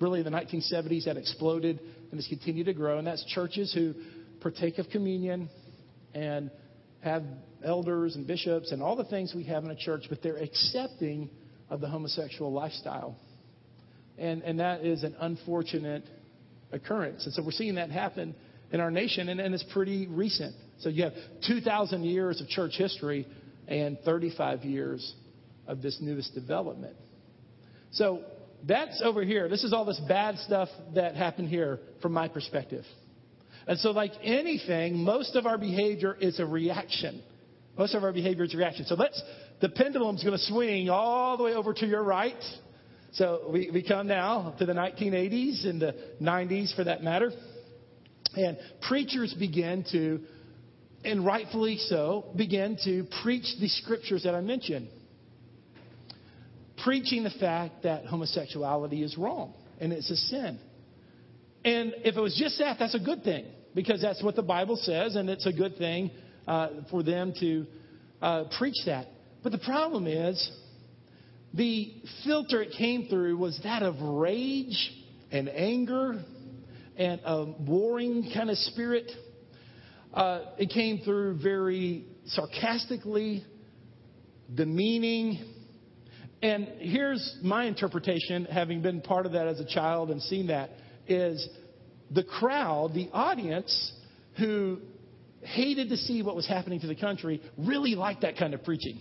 really 0.00 0.24
the 0.24 0.30
1970s 0.30 1.04
that 1.04 1.16
exploded 1.16 1.78
and 1.78 2.14
has 2.14 2.26
continued 2.26 2.66
to 2.66 2.74
grow. 2.74 2.98
And 2.98 3.06
that's 3.06 3.24
churches 3.26 3.72
who 3.72 3.94
partake 4.40 4.78
of 4.78 4.88
communion 4.90 5.48
and 6.12 6.50
have 7.04 7.22
elders 7.64 8.16
and 8.16 8.26
bishops 8.26 8.72
and 8.72 8.82
all 8.82 8.96
the 8.96 9.04
things 9.04 9.32
we 9.32 9.44
have 9.44 9.62
in 9.62 9.70
a 9.70 9.76
church, 9.76 10.06
but 10.08 10.24
they're 10.24 10.42
accepting 10.42 11.30
of 11.70 11.80
the 11.80 11.88
homosexual 11.88 12.52
lifestyle. 12.52 13.16
And, 14.18 14.42
and 14.42 14.58
that 14.58 14.84
is 14.84 15.04
an 15.04 15.14
unfortunate 15.20 16.02
occurrence. 16.72 17.24
And 17.24 17.32
so 17.32 17.44
we're 17.44 17.52
seeing 17.52 17.76
that 17.76 17.90
happen 17.90 18.34
in 18.72 18.80
our 18.80 18.90
nation, 18.90 19.28
and, 19.28 19.38
and 19.40 19.54
it's 19.54 19.64
pretty 19.72 20.06
recent. 20.06 20.54
So 20.80 20.88
you 20.88 21.04
have 21.04 21.12
2,000 21.46 22.04
years 22.04 22.40
of 22.40 22.48
church 22.48 22.72
history 22.76 23.26
and 23.68 23.98
35 24.04 24.64
years 24.64 25.14
of 25.66 25.82
this 25.82 25.98
newest 26.00 26.34
development. 26.34 26.96
So 27.92 28.24
that's 28.66 29.02
over 29.04 29.22
here. 29.22 29.48
This 29.48 29.62
is 29.62 29.72
all 29.72 29.84
this 29.84 30.00
bad 30.08 30.38
stuff 30.38 30.68
that 30.94 31.14
happened 31.14 31.48
here 31.48 31.80
from 32.00 32.12
my 32.12 32.28
perspective. 32.28 32.84
And 33.66 33.78
so, 33.78 33.90
like 33.90 34.12
anything, 34.24 34.96
most 34.98 35.36
of 35.36 35.46
our 35.46 35.58
behavior 35.58 36.16
is 36.20 36.40
a 36.40 36.46
reaction. 36.46 37.22
Most 37.78 37.94
of 37.94 38.02
our 38.02 38.12
behavior 38.12 38.44
is 38.44 38.54
a 38.54 38.56
reaction. 38.56 38.86
So 38.86 38.96
let's, 38.96 39.22
the 39.60 39.68
pendulum's 39.68 40.24
going 40.24 40.36
to 40.36 40.44
swing 40.44 40.90
all 40.90 41.36
the 41.36 41.44
way 41.44 41.54
over 41.54 41.72
to 41.72 41.86
your 41.86 42.02
right. 42.02 42.42
So 43.12 43.48
we, 43.52 43.70
we 43.72 43.86
come 43.86 44.08
now 44.08 44.54
to 44.58 44.66
the 44.66 44.72
1980s 44.72 45.66
and 45.66 45.80
the 45.80 45.94
90s 46.20 46.74
for 46.74 46.84
that 46.84 47.02
matter. 47.02 47.30
And 48.36 48.56
preachers 48.88 49.34
began 49.34 49.84
to, 49.92 50.20
and 51.04 51.24
rightfully 51.24 51.76
so, 51.78 52.26
begin 52.36 52.78
to 52.84 53.06
preach 53.22 53.46
the 53.60 53.68
scriptures 53.68 54.22
that 54.24 54.34
I 54.34 54.40
mentioned 54.40 54.88
preaching 56.82 57.22
the 57.22 57.30
fact 57.30 57.82
that 57.84 58.06
homosexuality 58.06 59.02
is 59.02 59.16
wrong 59.16 59.54
and 59.80 59.92
it's 59.92 60.10
a 60.10 60.16
sin. 60.16 60.58
And 61.64 61.94
if 61.98 62.16
it 62.16 62.20
was 62.20 62.36
just 62.36 62.58
that, 62.58 62.76
that's 62.78 62.94
a 62.94 63.00
good 63.00 63.22
thing 63.22 63.46
because 63.74 64.02
that's 64.02 64.22
what 64.22 64.36
the 64.36 64.42
Bible 64.42 64.76
says, 64.76 65.16
and 65.16 65.30
it's 65.30 65.46
a 65.46 65.52
good 65.52 65.76
thing 65.78 66.10
uh, 66.46 66.68
for 66.90 67.02
them 67.02 67.32
to 67.40 67.66
uh, 68.20 68.44
preach 68.58 68.76
that. 68.86 69.06
But 69.42 69.52
the 69.52 69.58
problem 69.58 70.06
is, 70.06 70.50
the 71.54 71.92
filter 72.24 72.62
it 72.62 72.72
came 72.76 73.06
through 73.08 73.36
was 73.36 73.58
that 73.62 73.82
of 73.82 74.00
rage 74.00 74.92
and 75.30 75.48
anger 75.48 76.24
and 76.96 77.20
a 77.24 77.44
warring 77.60 78.30
kind 78.34 78.50
of 78.50 78.56
spirit. 78.58 79.10
Uh, 80.12 80.42
it 80.58 80.70
came 80.70 80.98
through 81.04 81.38
very 81.42 82.04
sarcastically, 82.26 83.44
demeaning, 84.54 85.52
and 86.42 86.66
here's 86.78 87.38
my 87.40 87.66
interpretation, 87.66 88.46
having 88.46 88.82
been 88.82 89.00
part 89.00 89.26
of 89.26 89.32
that 89.32 89.46
as 89.46 89.60
a 89.60 89.64
child 89.64 90.10
and 90.10 90.20
seen 90.22 90.48
that, 90.48 90.70
is 91.06 91.48
the 92.10 92.24
crowd, 92.24 92.92
the 92.94 93.08
audience 93.12 93.92
who 94.38 94.78
hated 95.42 95.88
to 95.88 95.96
see 95.96 96.22
what 96.22 96.34
was 96.34 96.46
happening 96.46 96.80
to 96.80 96.88
the 96.88 96.96
country, 96.96 97.40
really 97.56 97.94
liked 97.94 98.22
that 98.22 98.36
kind 98.36 98.54
of 98.54 98.64
preaching. 98.64 99.00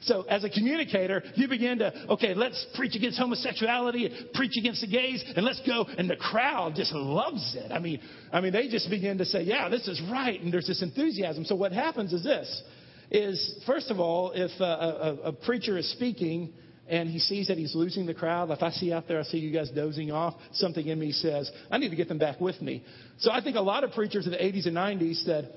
So 0.00 0.22
as 0.22 0.44
a 0.44 0.50
communicator, 0.50 1.22
you 1.34 1.48
begin 1.48 1.78
to, 1.78 1.92
okay, 2.12 2.34
let's 2.34 2.64
preach 2.74 2.94
against 2.94 3.18
homosexuality, 3.18 4.30
preach 4.34 4.52
against 4.58 4.80
the 4.80 4.86
gays, 4.86 5.24
and 5.36 5.44
let's 5.44 5.60
go. 5.66 5.86
And 5.96 6.08
the 6.08 6.16
crowd 6.16 6.74
just 6.76 6.92
loves 6.92 7.56
it. 7.58 7.72
I 7.72 7.78
mean, 7.78 8.00
I 8.32 8.40
mean, 8.40 8.52
they 8.52 8.68
just 8.68 8.88
begin 8.90 9.18
to 9.18 9.24
say, 9.24 9.42
yeah, 9.42 9.68
this 9.68 9.88
is 9.88 10.00
right. 10.10 10.40
And 10.40 10.52
there's 10.52 10.66
this 10.66 10.82
enthusiasm. 10.82 11.44
So 11.44 11.56
what 11.56 11.72
happens 11.72 12.12
is 12.12 12.22
this, 12.22 12.62
is 13.10 13.62
first 13.66 13.90
of 13.90 13.98
all, 13.98 14.32
if 14.34 14.50
a, 14.60 14.64
a, 14.64 15.14
a 15.28 15.32
preacher 15.32 15.76
is 15.76 15.90
speaking 15.92 16.52
and 16.88 17.10
he 17.10 17.18
sees 17.18 17.48
that 17.48 17.58
he's 17.58 17.74
losing 17.74 18.06
the 18.06 18.14
crowd. 18.14 18.50
If 18.50 18.62
I 18.62 18.70
see 18.70 18.92
out 18.92 19.06
there, 19.06 19.20
I 19.20 19.22
see 19.24 19.38
you 19.38 19.52
guys 19.52 19.70
dozing 19.70 20.10
off, 20.10 20.34
something 20.52 20.86
in 20.86 20.98
me 20.98 21.12
says, 21.12 21.50
I 21.70 21.76
need 21.78 21.90
to 21.90 21.96
get 21.96 22.08
them 22.08 22.18
back 22.18 22.40
with 22.40 22.62
me. 22.62 22.82
So 23.18 23.30
I 23.30 23.42
think 23.42 23.56
a 23.56 23.60
lot 23.60 23.84
of 23.84 23.92
preachers 23.92 24.24
in 24.24 24.32
the 24.32 24.38
80s 24.38 24.66
and 24.66 24.76
90s 24.76 25.24
said, 25.24 25.52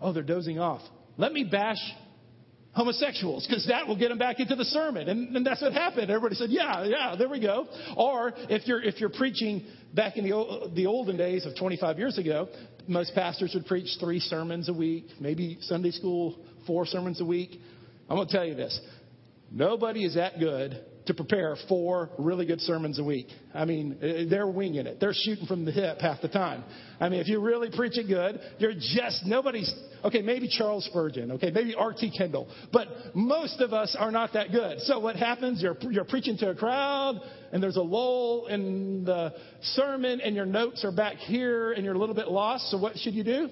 Oh, 0.00 0.12
they're 0.12 0.22
dozing 0.22 0.58
off. 0.58 0.82
Let 1.16 1.32
me 1.32 1.44
bash 1.44 1.78
homosexuals 2.76 3.46
because 3.46 3.66
that 3.66 3.88
will 3.88 3.96
get 3.96 4.10
them 4.10 4.18
back 4.18 4.38
into 4.38 4.54
the 4.54 4.64
sermon. 4.66 5.08
And, 5.08 5.34
and, 5.34 5.46
that's 5.46 5.62
what 5.62 5.72
happened. 5.72 6.10
Everybody 6.10 6.34
said, 6.34 6.50
yeah, 6.50 6.84
yeah, 6.84 7.16
there 7.18 7.28
we 7.28 7.40
go. 7.40 7.66
Or 7.96 8.34
if 8.50 8.66
you're, 8.66 8.82
if 8.82 9.00
you're 9.00 9.10
preaching 9.10 9.64
back 9.94 10.18
in 10.18 10.24
the, 10.24 10.70
the 10.74 10.86
olden 10.86 11.16
days 11.16 11.46
of 11.46 11.56
25 11.56 11.98
years 11.98 12.18
ago, 12.18 12.48
most 12.86 13.14
pastors 13.14 13.52
would 13.54 13.64
preach 13.64 13.88
three 13.98 14.20
sermons 14.20 14.68
a 14.68 14.74
week, 14.74 15.06
maybe 15.18 15.56
Sunday 15.62 15.90
school, 15.90 16.38
four 16.66 16.84
sermons 16.84 17.20
a 17.20 17.24
week. 17.24 17.58
I'm 18.10 18.16
going 18.16 18.28
to 18.28 18.32
tell 18.32 18.44
you 18.44 18.54
this. 18.54 18.78
Nobody 19.50 20.04
is 20.04 20.14
that 20.16 20.38
good 20.38 20.78
to 21.06 21.14
prepare 21.14 21.56
four 21.68 22.10
really 22.18 22.46
good 22.46 22.60
sermons 22.60 22.98
a 22.98 23.04
week. 23.04 23.28
I 23.54 23.64
mean, 23.64 23.96
eh, 24.02 24.24
they're 24.28 24.46
winging 24.46 24.86
it. 24.86 24.98
They're 25.00 25.14
shooting 25.14 25.46
from 25.46 25.64
the 25.64 25.70
hip 25.70 26.00
half 26.00 26.20
the 26.20 26.28
time. 26.28 26.64
I 27.00 27.08
mean, 27.08 27.20
if 27.20 27.28
you 27.28 27.40
really 27.40 27.70
preach 27.74 27.96
it 27.96 28.08
good, 28.08 28.40
you're 28.58 28.74
just, 28.74 29.24
nobody's, 29.24 29.72
okay, 30.04 30.22
maybe 30.22 30.48
Charles 30.48 30.84
Spurgeon, 30.86 31.32
okay, 31.32 31.50
maybe 31.50 31.74
R.T. 31.74 32.12
Kendall, 32.16 32.48
but 32.72 32.88
most 33.14 33.60
of 33.60 33.72
us 33.72 33.96
are 33.98 34.10
not 34.10 34.32
that 34.32 34.50
good. 34.50 34.80
So 34.80 34.98
what 34.98 35.16
happens, 35.16 35.62
you're, 35.62 35.76
you're 35.90 36.04
preaching 36.04 36.36
to 36.38 36.50
a 36.50 36.54
crowd, 36.54 37.20
and 37.52 37.62
there's 37.62 37.76
a 37.76 37.82
lull 37.82 38.46
in 38.46 39.04
the 39.04 39.32
sermon, 39.60 40.20
and 40.20 40.34
your 40.34 40.46
notes 40.46 40.84
are 40.84 40.92
back 40.92 41.16
here, 41.16 41.72
and 41.72 41.84
you're 41.84 41.94
a 41.94 41.98
little 41.98 42.14
bit 42.14 42.28
lost, 42.28 42.70
so 42.70 42.78
what 42.78 42.96
should 42.98 43.14
you 43.14 43.24
do? 43.24 43.48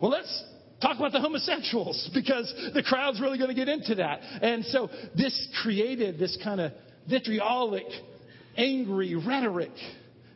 Well, 0.00 0.10
let's 0.10 0.44
talk 0.84 0.98
about 0.98 1.12
the 1.12 1.20
homosexuals 1.20 2.10
because 2.12 2.52
the 2.74 2.82
crowd's 2.82 3.20
really 3.20 3.38
going 3.38 3.48
to 3.48 3.54
get 3.54 3.68
into 3.68 3.94
that. 3.96 4.20
And 4.20 4.64
so 4.66 4.88
this 5.16 5.48
created 5.62 6.18
this 6.18 6.36
kind 6.44 6.60
of 6.60 6.72
vitriolic, 7.08 7.86
angry 8.56 9.14
rhetoric 9.14 9.72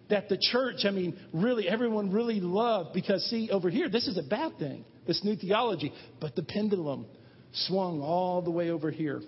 that 0.09 0.28
the 0.31 0.38
church, 0.38 0.85
I 0.85 0.90
mean, 0.90 1.19
really, 1.35 1.69
everyone 1.69 2.11
really 2.12 2.40
loved 2.40 2.95
because, 2.95 3.23
see, 3.28 3.50
over 3.50 3.69
here, 3.69 3.90
this 3.90 4.09
is 4.09 4.17
a 4.17 4.23
bad 4.23 4.59
thing, 4.59 4.85
this 5.07 5.23
new 5.23 5.37
theology, 5.37 5.93
but 6.19 6.35
the 6.35 6.43
pendulum 6.43 7.05
swung 7.52 8.00
all 8.00 8.40
the 8.40 8.50
way 8.50 8.71
over 8.71 8.90
here. 8.90 9.21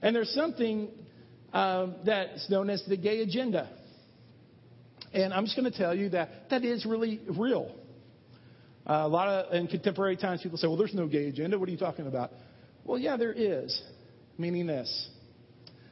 And 0.00 0.16
there's 0.16 0.30
something 0.30 0.88
um, 1.52 1.96
that's 2.06 2.48
known 2.48 2.70
as 2.70 2.82
the 2.88 2.96
gay 2.96 3.20
agenda. 3.20 3.68
And 5.12 5.34
I'm 5.34 5.44
just 5.44 5.56
going 5.56 5.70
to 5.70 5.76
tell 5.76 5.94
you 5.94 6.10
that 6.10 6.50
that 6.50 6.64
is 6.64 6.86
really 6.86 7.20
real. 7.28 7.74
Uh, 8.88 9.02
a 9.04 9.08
lot 9.08 9.28
of 9.28 9.52
in 9.52 9.66
contemporary 9.66 10.16
times, 10.16 10.42
people 10.42 10.56
say, 10.56 10.66
"Well, 10.66 10.78
there's 10.78 10.94
no 10.94 11.06
gay 11.06 11.28
agenda. 11.28 11.58
What 11.58 11.68
are 11.68 11.72
you 11.72 11.78
talking 11.78 12.06
about?" 12.06 12.32
Well, 12.84 12.98
yeah, 12.98 13.16
there 13.16 13.32
is. 13.32 13.82
Meaning 14.38 14.66
this 14.66 15.08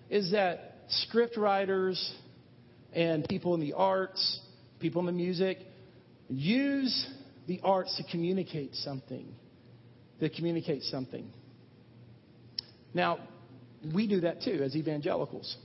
is 0.09 0.31
that 0.31 0.76
script 0.88 1.37
writers 1.37 2.15
and 2.93 3.29
people 3.29 3.55
in 3.55 3.61
the 3.61 3.75
arts, 3.75 4.41
people 4.79 5.00
in 5.00 5.07
the 5.07 5.12
music, 5.12 5.59
use 6.29 7.07
the 7.47 7.61
arts 7.62 7.95
to 7.97 8.05
communicate 8.11 8.75
something. 8.76 9.26
To 10.21 10.31
communicate 10.31 10.83
something. 10.85 11.31
Now, 12.95 13.19
we 13.95 14.07
do 14.07 14.21
that 14.21 14.43
too 14.43 14.62
as 14.62 14.75
evangelicals. 14.75 15.57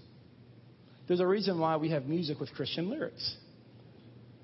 There's 1.07 1.21
a 1.21 1.27
reason 1.27 1.59
why 1.59 1.77
we 1.77 1.91
have 1.91 2.05
music 2.05 2.39
with 2.39 2.51
Christian 2.53 2.89
lyrics. 2.89 3.35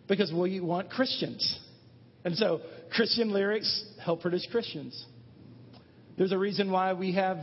Because 0.07 0.31
we 0.31 0.61
want 0.61 0.89
Christians. 0.89 1.59
And 2.27 2.35
so 2.35 2.59
Christian 2.91 3.31
lyrics 3.31 3.85
help 4.03 4.19
produce 4.19 4.45
Christians. 4.51 5.05
There's 6.17 6.33
a 6.33 6.37
reason 6.37 6.69
why 6.69 6.91
we 6.91 7.13
have 7.13 7.37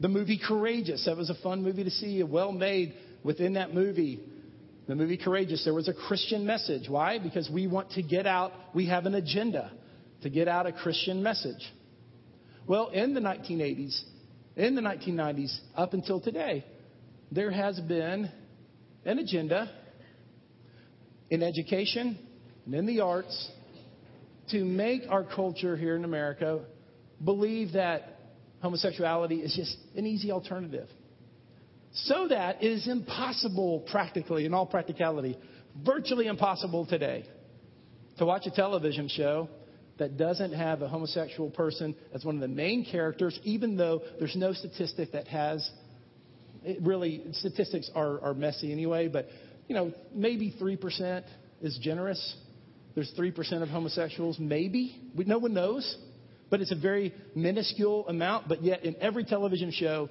the 0.00 0.08
movie 0.08 0.38
Courageous. 0.38 1.06
That 1.06 1.16
was 1.16 1.30
a 1.30 1.34
fun 1.36 1.62
movie 1.62 1.82
to 1.82 1.90
see, 1.90 2.22
well 2.22 2.52
made 2.52 2.92
within 3.24 3.54
that 3.54 3.72
movie. 3.72 4.20
The 4.86 4.94
movie 4.94 5.16
Courageous, 5.16 5.64
there 5.64 5.72
was 5.72 5.88
a 5.88 5.94
Christian 5.94 6.44
message. 6.44 6.90
Why? 6.90 7.18
Because 7.18 7.48
we 7.50 7.68
want 7.68 7.92
to 7.92 8.02
get 8.02 8.26
out, 8.26 8.52
we 8.74 8.88
have 8.88 9.06
an 9.06 9.14
agenda 9.14 9.72
to 10.20 10.28
get 10.28 10.46
out 10.46 10.66
a 10.66 10.72
Christian 10.72 11.22
message. 11.22 11.66
Well, 12.66 12.88
in 12.88 13.14
the 13.14 13.20
1980s, 13.20 13.98
in 14.56 14.74
the 14.74 14.82
1990s, 14.82 15.58
up 15.74 15.94
until 15.94 16.20
today, 16.20 16.66
there 17.32 17.50
has 17.50 17.80
been 17.80 18.30
an 19.06 19.20
agenda 19.20 19.70
in 21.30 21.42
education 21.42 22.18
and 22.66 22.74
in 22.74 22.84
the 22.84 23.00
arts 23.00 23.52
to 24.50 24.64
make 24.64 25.02
our 25.08 25.24
culture 25.24 25.76
here 25.76 25.96
in 25.96 26.04
America 26.04 26.60
believe 27.24 27.72
that 27.72 28.18
homosexuality 28.60 29.36
is 29.36 29.54
just 29.54 29.76
an 29.96 30.06
easy 30.06 30.30
alternative. 30.30 30.88
So 31.92 32.28
that 32.28 32.62
it 32.62 32.70
is 32.70 32.86
impossible, 32.86 33.80
practically, 33.90 34.44
in 34.44 34.54
all 34.54 34.66
practicality, 34.66 35.38
virtually 35.84 36.26
impossible 36.26 36.86
today, 36.86 37.24
to 38.18 38.26
watch 38.26 38.46
a 38.46 38.50
television 38.50 39.08
show 39.08 39.48
that 39.98 40.16
doesn't 40.16 40.52
have 40.52 40.82
a 40.82 40.88
homosexual 40.88 41.50
person 41.50 41.94
as 42.14 42.24
one 42.24 42.36
of 42.36 42.40
the 42.40 42.48
main 42.48 42.84
characters, 42.84 43.38
even 43.42 43.76
though 43.76 44.02
there's 44.18 44.36
no 44.36 44.52
statistic 44.52 45.12
that 45.12 45.26
has. 45.28 45.68
Really, 46.80 47.22
statistics 47.32 47.90
are, 47.94 48.20
are 48.20 48.34
messy 48.34 48.72
anyway, 48.72 49.08
but 49.08 49.26
you 49.68 49.74
know, 49.74 49.92
maybe 50.12 50.54
3% 50.60 51.24
is 51.62 51.78
generous. 51.80 52.36
There's 52.94 53.12
3% 53.18 53.62
of 53.62 53.68
homosexuals, 53.68 54.38
maybe. 54.38 55.00
We, 55.14 55.24
no 55.24 55.38
one 55.38 55.54
knows. 55.54 55.96
But 56.50 56.60
it's 56.60 56.72
a 56.72 56.76
very 56.76 57.14
minuscule 57.34 58.08
amount. 58.08 58.48
But 58.48 58.62
yet, 58.62 58.84
in 58.84 58.96
every 59.00 59.24
television 59.24 59.70
show, 59.70 60.08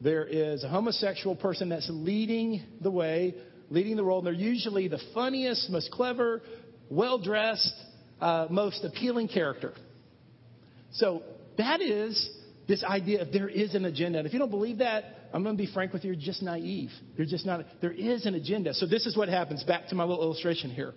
there 0.00 0.24
is 0.24 0.64
a 0.64 0.68
homosexual 0.68 1.36
person 1.36 1.68
that's 1.68 1.88
leading 1.90 2.62
the 2.80 2.90
way, 2.90 3.34
leading 3.70 3.96
the 3.96 4.04
role. 4.04 4.18
And 4.18 4.26
they're 4.26 4.34
usually 4.34 4.88
the 4.88 5.00
funniest, 5.14 5.70
most 5.70 5.90
clever, 5.90 6.42
well 6.90 7.18
dressed, 7.18 7.74
uh, 8.20 8.46
most 8.50 8.84
appealing 8.84 9.28
character. 9.28 9.72
So 10.92 11.22
that 11.58 11.80
is 11.80 12.30
this 12.68 12.82
idea 12.82 13.22
of 13.22 13.32
there 13.32 13.48
is 13.48 13.74
an 13.74 13.84
agenda. 13.84 14.18
And 14.18 14.26
if 14.26 14.32
you 14.32 14.38
don't 14.38 14.50
believe 14.50 14.78
that, 14.78 15.04
I'm 15.32 15.42
going 15.42 15.56
to 15.56 15.62
be 15.62 15.70
frank 15.72 15.92
with 15.92 16.04
you, 16.04 16.12
you're 16.12 16.20
just 16.20 16.42
naive. 16.42 16.90
You're 17.16 17.26
just 17.26 17.44
not. 17.44 17.64
There 17.80 17.92
is 17.92 18.26
an 18.26 18.34
agenda. 18.34 18.74
So 18.74 18.86
this 18.86 19.06
is 19.06 19.16
what 19.16 19.28
happens. 19.28 19.62
Back 19.64 19.88
to 19.88 19.94
my 19.94 20.04
little 20.04 20.24
illustration 20.24 20.70
here. 20.70 20.94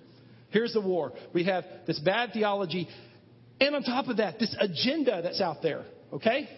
Here's 0.50 0.74
the 0.74 0.82
war. 0.82 1.14
We 1.34 1.46
have 1.46 1.66
this 1.86 2.00
bad 2.00 2.32
theology, 2.34 2.88
and 3.60 3.76
on 3.76 3.84
top 3.84 4.08
of 4.08 4.18
that, 4.18 4.40
this 4.40 4.56
agenda 4.60 5.22
that's 5.22 5.42
out 5.42 5.62
there. 5.62 5.84
Okay? 6.14 6.50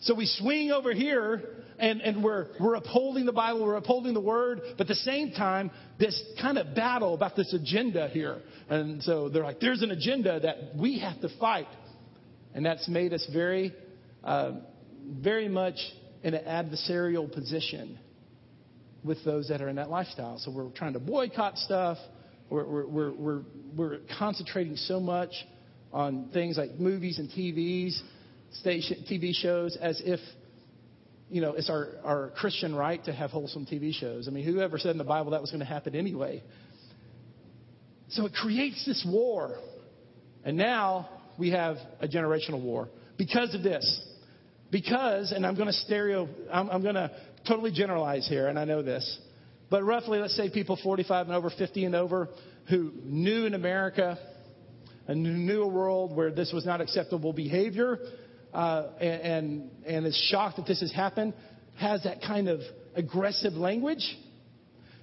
So 0.00 0.14
we 0.14 0.26
swing 0.26 0.70
over 0.70 0.92
here 0.92 1.42
and, 1.78 2.00
and 2.00 2.22
we're, 2.22 2.48
we're 2.60 2.74
upholding 2.74 3.24
the 3.24 3.32
Bible, 3.32 3.64
we're 3.64 3.76
upholding 3.76 4.14
the 4.14 4.20
Word, 4.20 4.60
but 4.76 4.82
at 4.82 4.88
the 4.88 4.94
same 4.94 5.32
time, 5.32 5.70
this 5.98 6.20
kind 6.40 6.58
of 6.58 6.74
battle 6.74 7.14
about 7.14 7.36
this 7.36 7.52
agenda 7.54 8.08
here. 8.08 8.40
And 8.68 9.02
so 9.02 9.28
they're 9.28 9.44
like, 9.44 9.60
there's 9.60 9.82
an 9.82 9.90
agenda 9.90 10.40
that 10.40 10.76
we 10.76 10.98
have 11.00 11.20
to 11.20 11.28
fight. 11.38 11.68
And 12.54 12.66
that's 12.66 12.88
made 12.88 13.12
us 13.12 13.28
very, 13.32 13.72
uh, 14.22 14.52
very 15.08 15.48
much 15.48 15.76
in 16.22 16.34
an 16.34 16.44
adversarial 16.44 17.32
position 17.32 17.98
with 19.04 19.24
those 19.24 19.48
that 19.48 19.62
are 19.62 19.68
in 19.68 19.76
that 19.76 19.90
lifestyle. 19.90 20.38
So 20.38 20.50
we're 20.50 20.70
trying 20.70 20.92
to 20.92 21.00
boycott 21.00 21.58
stuff. 21.58 21.98
We're, 22.52 22.66
we're, 22.66 23.12
we're, 23.12 23.42
we're, 23.74 23.98
concentrating 24.18 24.76
so 24.76 25.00
much 25.00 25.30
on 25.90 26.28
things 26.34 26.58
like 26.58 26.72
movies 26.78 27.18
and 27.18 27.30
TVs, 27.30 27.98
station, 28.60 29.06
TV 29.10 29.34
shows, 29.34 29.76
as 29.80 30.02
if 30.04 30.20
you 31.30 31.40
know, 31.40 31.54
it's 31.54 31.70
our, 31.70 31.88
our 32.04 32.30
Christian 32.36 32.74
right 32.74 33.02
to 33.06 33.12
have 33.12 33.30
wholesome 33.30 33.64
TV 33.64 33.94
shows. 33.94 34.28
I 34.28 34.32
mean, 34.32 34.44
whoever 34.44 34.76
said 34.76 34.90
in 34.90 34.98
the 34.98 35.04
Bible 35.04 35.30
that 35.30 35.40
was 35.40 35.50
going 35.50 35.60
to 35.60 35.66
happen 35.66 35.94
anyway? 35.94 36.42
So 38.10 38.26
it 38.26 38.34
creates 38.34 38.84
this 38.84 39.02
war. 39.10 39.56
And 40.44 40.58
now 40.58 41.08
we 41.38 41.52
have 41.52 41.78
a 42.00 42.06
generational 42.06 42.62
war 42.62 42.90
because 43.16 43.54
of 43.54 43.62
this. 43.62 44.06
Because, 44.70 45.32
and 45.32 45.46
I'm 45.46 45.54
going 45.54 45.68
to 45.68 45.72
stereo, 45.72 46.28
I'm, 46.52 46.68
I'm 46.68 46.82
going 46.82 46.96
to 46.96 47.10
totally 47.48 47.72
generalize 47.72 48.28
here, 48.28 48.48
and 48.48 48.58
I 48.58 48.66
know 48.66 48.82
this. 48.82 49.18
But 49.72 49.84
roughly, 49.84 50.18
let's 50.18 50.36
say 50.36 50.50
people 50.50 50.78
45 50.82 51.28
and 51.28 51.34
over, 51.34 51.48
50 51.48 51.86
and 51.86 51.94
over, 51.94 52.28
who 52.68 52.92
knew 53.04 53.46
in 53.46 53.54
America 53.54 54.18
and 55.08 55.46
knew 55.46 55.62
a 55.62 55.66
world 55.66 56.14
where 56.14 56.30
this 56.30 56.52
was 56.52 56.66
not 56.66 56.82
acceptable 56.82 57.32
behavior, 57.32 57.98
uh, 58.52 58.88
and, 59.00 59.70
and 59.86 60.06
is 60.06 60.28
shocked 60.30 60.56
that 60.56 60.66
this 60.66 60.80
has 60.80 60.92
happened, 60.92 61.32
has 61.76 62.02
that 62.02 62.20
kind 62.20 62.50
of 62.50 62.60
aggressive 62.94 63.54
language. 63.54 64.04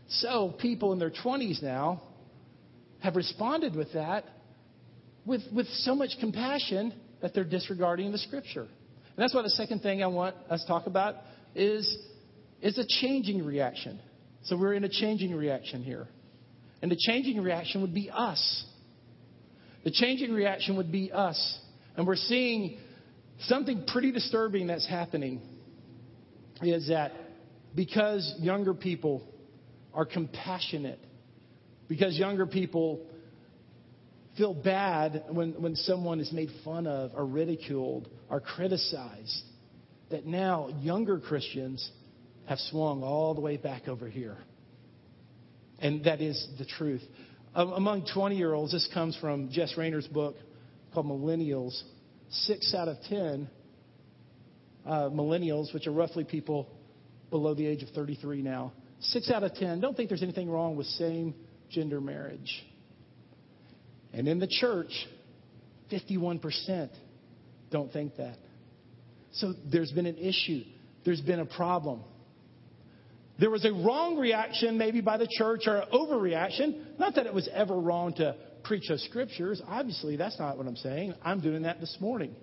So 0.07 0.53
people 0.59 0.93
in 0.93 0.99
their 0.99 1.09
20s 1.09 1.63
now 1.63 2.03
have 2.99 3.15
responded 3.15 3.75
with 3.75 3.93
that 3.93 4.23
with, 5.25 5.41
with 5.51 5.65
so 5.67 5.95
much 5.95 6.11
compassion 6.19 6.93
that 7.23 7.33
they're 7.33 7.43
disregarding 7.43 8.11
the 8.11 8.19
scripture. 8.19 8.61
And 8.61 9.17
that's 9.17 9.33
why 9.33 9.41
the 9.41 9.49
second 9.49 9.81
thing 9.81 10.03
I 10.03 10.07
want 10.07 10.35
us 10.47 10.61
to 10.61 10.67
talk 10.67 10.85
about 10.85 11.15
is, 11.55 11.97
is 12.61 12.77
a 12.77 12.85
changing 12.87 13.43
reaction. 13.43 13.99
So 14.43 14.57
we're 14.57 14.73
in 14.73 14.83
a 14.83 14.89
changing 14.89 15.35
reaction 15.35 15.83
here. 15.83 16.07
And 16.81 16.89
the 16.91 16.97
changing 16.97 17.41
reaction 17.41 17.81
would 17.81 17.93
be 17.93 18.09
us. 18.09 18.65
The 19.83 19.91
changing 19.91 20.33
reaction 20.33 20.77
would 20.77 20.91
be 20.91 21.11
us. 21.11 21.59
And 21.95 22.07
we're 22.07 22.15
seeing 22.15 22.77
Something 23.43 23.85
pretty 23.87 24.11
disturbing 24.11 24.67
that's 24.67 24.87
happening 24.87 25.41
is 26.61 26.89
that 26.89 27.13
because 27.73 28.35
younger 28.39 28.73
people 28.73 29.23
are 29.93 30.05
compassionate, 30.05 30.99
because 31.87 32.17
younger 32.17 32.45
people 32.45 33.05
feel 34.37 34.53
bad 34.53 35.23
when, 35.29 35.53
when 35.61 35.75
someone 35.75 36.19
is 36.19 36.33
made 36.33 36.49
fun 36.65 36.85
of 36.85 37.11
or 37.15 37.25
ridiculed 37.25 38.09
or 38.29 38.41
criticized, 38.41 39.43
that 40.09 40.25
now 40.25 40.67
younger 40.81 41.19
Christians 41.19 41.89
have 42.49 42.59
swung 42.59 43.03
all 43.03 43.35
the 43.35 43.41
way 43.41 43.57
back 43.57 43.87
over 43.87 44.09
here. 44.09 44.35
And 45.79 46.03
that 46.05 46.19
is 46.19 46.47
the 46.57 46.65
truth. 46.65 47.03
Among 47.53 48.05
20 48.11 48.35
year 48.35 48.53
olds, 48.53 48.71
this 48.71 48.89
comes 48.93 49.15
from 49.17 49.51
Jess 49.51 49.77
Rainer's 49.77 50.07
book 50.07 50.35
called 50.93 51.05
Millennials 51.05 51.79
six 52.31 52.73
out 52.75 52.87
of 52.87 52.97
ten 53.07 53.49
uh, 54.85 55.09
millennials, 55.09 55.73
which 55.73 55.87
are 55.87 55.91
roughly 55.91 56.23
people 56.23 56.67
below 57.29 57.53
the 57.53 57.65
age 57.65 57.83
of 57.83 57.89
33 57.89 58.41
now, 58.41 58.73
six 58.99 59.29
out 59.29 59.43
of 59.43 59.53
ten 59.53 59.79
don't 59.79 59.95
think 59.95 60.09
there's 60.09 60.23
anything 60.23 60.49
wrong 60.49 60.75
with 60.75 60.87
same 60.87 61.35
gender 61.69 62.01
marriage. 62.01 62.65
And 64.11 64.27
in 64.27 64.39
the 64.39 64.47
church, 64.47 65.07
51% 65.91 66.89
don't 67.69 67.93
think 67.93 68.15
that. 68.17 68.37
So 69.33 69.53
there's 69.71 69.91
been 69.91 70.07
an 70.07 70.17
issue, 70.17 70.63
there's 71.05 71.21
been 71.21 71.39
a 71.39 71.45
problem. 71.45 72.03
There 73.39 73.49
was 73.49 73.63
a 73.63 73.71
wrong 73.71 74.17
reaction, 74.17 74.77
maybe 74.77 74.99
by 75.01 75.17
the 75.17 75.27
church, 75.29 75.63
or 75.67 75.77
an 75.77 75.89
overreaction. 75.93 76.99
Not 76.99 77.15
that 77.15 77.25
it 77.25 77.33
was 77.33 77.47
ever 77.53 77.75
wrong 77.75 78.13
to 78.15 78.35
preach 78.63 78.89
those 78.89 79.03
scriptures. 79.05 79.61
Obviously, 79.67 80.17
that's 80.17 80.37
not 80.37 80.57
what 80.57 80.67
I'm 80.67 80.75
saying. 80.75 81.13
I'm 81.23 81.39
doing 81.39 81.63
that 81.63 81.79
this 81.79 81.95
morning. 82.01 82.35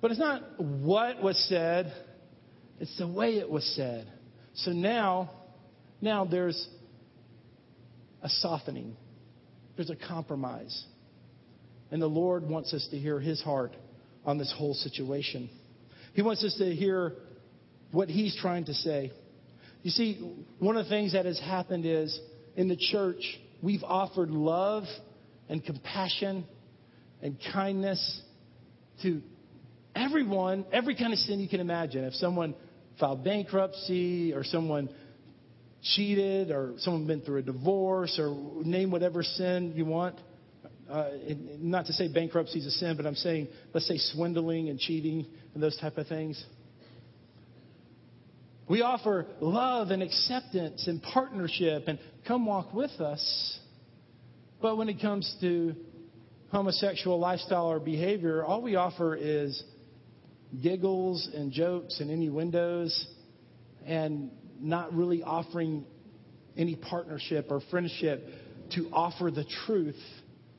But 0.00 0.10
it's 0.10 0.20
not 0.20 0.42
what 0.60 1.22
was 1.22 1.42
said, 1.48 1.92
it's 2.78 2.96
the 2.98 3.08
way 3.08 3.38
it 3.38 3.48
was 3.48 3.64
said. 3.74 4.06
So 4.54 4.72
now, 4.72 5.30
now 6.00 6.24
there's 6.24 6.68
a 8.22 8.28
softening. 8.28 8.96
There's 9.76 9.90
a 9.90 9.96
compromise. 9.96 10.84
And 11.90 12.02
the 12.02 12.06
Lord 12.06 12.48
wants 12.48 12.74
us 12.74 12.86
to 12.90 12.98
hear 12.98 13.18
his 13.18 13.40
heart 13.40 13.74
on 14.24 14.38
this 14.38 14.52
whole 14.56 14.74
situation. 14.74 15.48
He 16.12 16.22
wants 16.22 16.44
us 16.44 16.56
to 16.58 16.74
hear 16.74 17.14
what 17.90 18.08
he's 18.08 18.36
trying 18.36 18.66
to 18.66 18.74
say. 18.74 19.12
You 19.82 19.90
see, 19.90 20.34
one 20.58 20.76
of 20.76 20.84
the 20.84 20.90
things 20.90 21.12
that 21.12 21.24
has 21.24 21.38
happened 21.38 21.86
is 21.86 22.18
in 22.56 22.68
the 22.68 22.76
church, 22.76 23.38
we've 23.62 23.84
offered 23.84 24.30
love 24.30 24.84
and 25.48 25.64
compassion 25.64 26.44
and 27.22 27.36
kindness 27.52 28.22
to 29.02 29.22
everyone, 29.94 30.64
every 30.72 30.96
kind 30.96 31.12
of 31.12 31.18
sin 31.20 31.40
you 31.40 31.48
can 31.48 31.60
imagine. 31.60 32.04
If 32.04 32.14
someone 32.14 32.54
filed 32.98 33.24
bankruptcy 33.24 34.32
or 34.32 34.44
someone 34.44 34.88
cheated 35.82 36.50
or 36.50 36.74
someone 36.78 37.06
been 37.06 37.20
through 37.20 37.38
a 37.38 37.42
divorce 37.42 38.18
or 38.18 38.34
name 38.64 38.90
whatever 38.90 39.22
sin 39.22 39.72
you 39.76 39.84
want. 39.84 40.16
Uh, 40.90 41.10
not 41.58 41.86
to 41.86 41.92
say 41.92 42.08
bankruptcy 42.12 42.58
is 42.58 42.66
a 42.66 42.70
sin, 42.70 42.96
but 42.96 43.06
I'm 43.06 43.14
saying, 43.14 43.48
let's 43.74 43.86
say 43.86 43.98
swindling 43.98 44.70
and 44.70 44.78
cheating 44.78 45.26
and 45.54 45.62
those 45.62 45.76
type 45.78 45.98
of 45.98 46.06
things. 46.06 46.42
We 48.68 48.82
offer 48.82 49.26
love 49.40 49.90
and 49.90 50.02
acceptance 50.02 50.86
and 50.86 51.02
partnership 51.02 51.84
and 51.86 51.98
come 52.26 52.44
walk 52.44 52.74
with 52.74 52.90
us. 53.00 53.58
But 54.60 54.76
when 54.76 54.90
it 54.90 55.00
comes 55.00 55.34
to 55.40 55.74
homosexual 56.50 57.18
lifestyle 57.18 57.66
or 57.66 57.80
behavior, 57.80 58.44
all 58.44 58.60
we 58.60 58.76
offer 58.76 59.16
is 59.16 59.62
giggles 60.62 61.30
and 61.34 61.50
jokes 61.50 62.00
and 62.00 62.10
innuendos 62.10 63.06
and 63.86 64.30
not 64.60 64.92
really 64.92 65.22
offering 65.22 65.86
any 66.56 66.74
partnership 66.76 67.46
or 67.50 67.60
friendship 67.70 68.22
to 68.74 68.88
offer 68.92 69.30
the 69.30 69.44
truth 69.66 70.00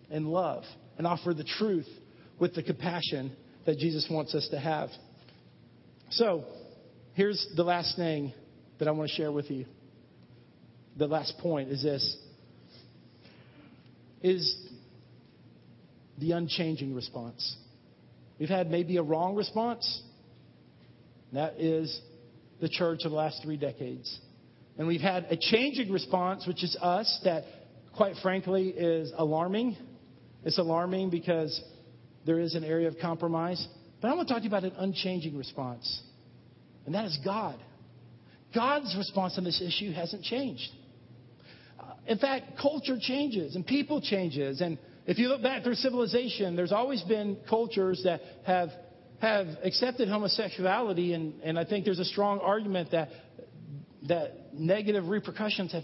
and 0.09 0.27
love 0.27 0.63
and 0.97 1.05
offer 1.05 1.33
the 1.33 1.43
truth 1.43 1.87
with 2.39 2.55
the 2.55 2.63
compassion 2.63 3.35
that 3.65 3.77
Jesus 3.77 4.07
wants 4.09 4.33
us 4.33 4.47
to 4.49 4.59
have. 4.59 4.89
So, 6.11 6.45
here's 7.19 7.45
the 7.57 7.63
last 7.63 7.97
thing 7.97 8.31
that 8.77 8.87
I 8.87 8.91
want 8.91 9.09
to 9.09 9.15
share 9.17 9.29
with 9.29 9.51
you. 9.51 9.65
The 10.95 11.05
last 11.05 11.37
point 11.39 11.67
is 11.67 11.83
this 11.83 12.17
is 14.21 14.55
the 16.17 16.31
unchanging 16.31 16.95
response. 16.95 17.57
We've 18.39 18.47
had 18.47 18.71
maybe 18.71 18.95
a 18.95 19.03
wrong 19.03 19.35
response. 19.35 20.01
That 21.33 21.59
is 21.59 21.99
the 22.61 22.69
church 22.69 23.01
of 23.03 23.11
the 23.11 23.17
last 23.17 23.43
three 23.43 23.57
decades. 23.57 24.17
And 24.77 24.87
we've 24.87 25.01
had 25.01 25.25
a 25.29 25.35
changing 25.35 25.91
response, 25.91 26.47
which 26.47 26.63
is 26.63 26.77
us, 26.81 27.19
that 27.25 27.43
quite 27.97 28.15
frankly 28.23 28.69
is 28.69 29.11
alarming. 29.17 29.75
It's 30.45 30.57
alarming 30.57 31.09
because 31.09 31.61
there 32.25 32.39
is 32.39 32.55
an 32.55 32.63
area 32.63 32.87
of 32.87 32.95
compromise. 33.01 33.67
But 34.01 34.07
I 34.09 34.15
want 34.15 34.29
to 34.29 34.33
talk 34.33 34.41
to 34.41 34.49
you 34.49 34.55
about 34.55 34.63
an 34.63 34.77
unchanging 34.77 35.37
response, 35.37 36.01
and 36.89 36.95
that 36.95 37.05
is 37.05 37.19
God. 37.23 37.55
God's 38.55 38.95
response 38.97 39.37
on 39.37 39.43
this 39.43 39.61
issue 39.61 39.91
hasn't 39.91 40.23
changed. 40.23 40.71
In 42.07 42.17
fact, 42.17 42.57
culture 42.59 42.97
changes 42.99 43.55
and 43.55 43.63
people 43.63 44.01
changes. 44.01 44.59
And 44.59 44.79
if 45.05 45.19
you 45.19 45.27
look 45.27 45.43
back 45.43 45.61
through 45.61 45.75
civilization, 45.75 46.55
there's 46.55 46.71
always 46.71 47.03
been 47.03 47.37
cultures 47.47 48.01
that 48.05 48.21
have 48.47 48.69
have 49.19 49.45
accepted 49.63 50.09
homosexuality, 50.09 51.13
and, 51.13 51.39
and 51.43 51.59
I 51.59 51.63
think 51.63 51.85
there's 51.85 51.99
a 51.99 52.05
strong 52.05 52.39
argument 52.39 52.89
that, 52.89 53.09
that 54.07 54.53
negative 54.53 55.09
repercussions 55.09 55.73
have 55.73 55.83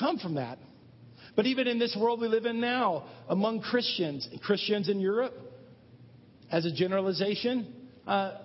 come 0.00 0.18
from 0.18 0.34
that. 0.34 0.58
But 1.36 1.46
even 1.46 1.68
in 1.68 1.78
this 1.78 1.96
world 1.96 2.20
we 2.20 2.26
live 2.26 2.44
in 2.44 2.60
now, 2.60 3.04
among 3.28 3.60
Christians, 3.60 4.28
Christians 4.42 4.88
in 4.88 4.98
Europe, 4.98 5.34
as 6.50 6.66
a 6.66 6.72
generalization, 6.72 7.72
uh, 8.04 8.38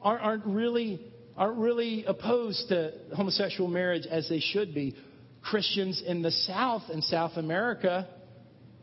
aren't, 0.00 0.22
aren't, 0.22 0.46
really, 0.46 1.00
aren't 1.36 1.58
really 1.58 2.04
opposed 2.04 2.68
to 2.68 2.92
homosexual 3.14 3.68
marriage 3.68 4.06
as 4.08 4.28
they 4.28 4.40
should 4.40 4.74
be. 4.74 4.94
Christians 5.42 6.02
in 6.06 6.22
the 6.22 6.30
South 6.30 6.82
and 6.90 7.02
South 7.04 7.32
America 7.36 8.08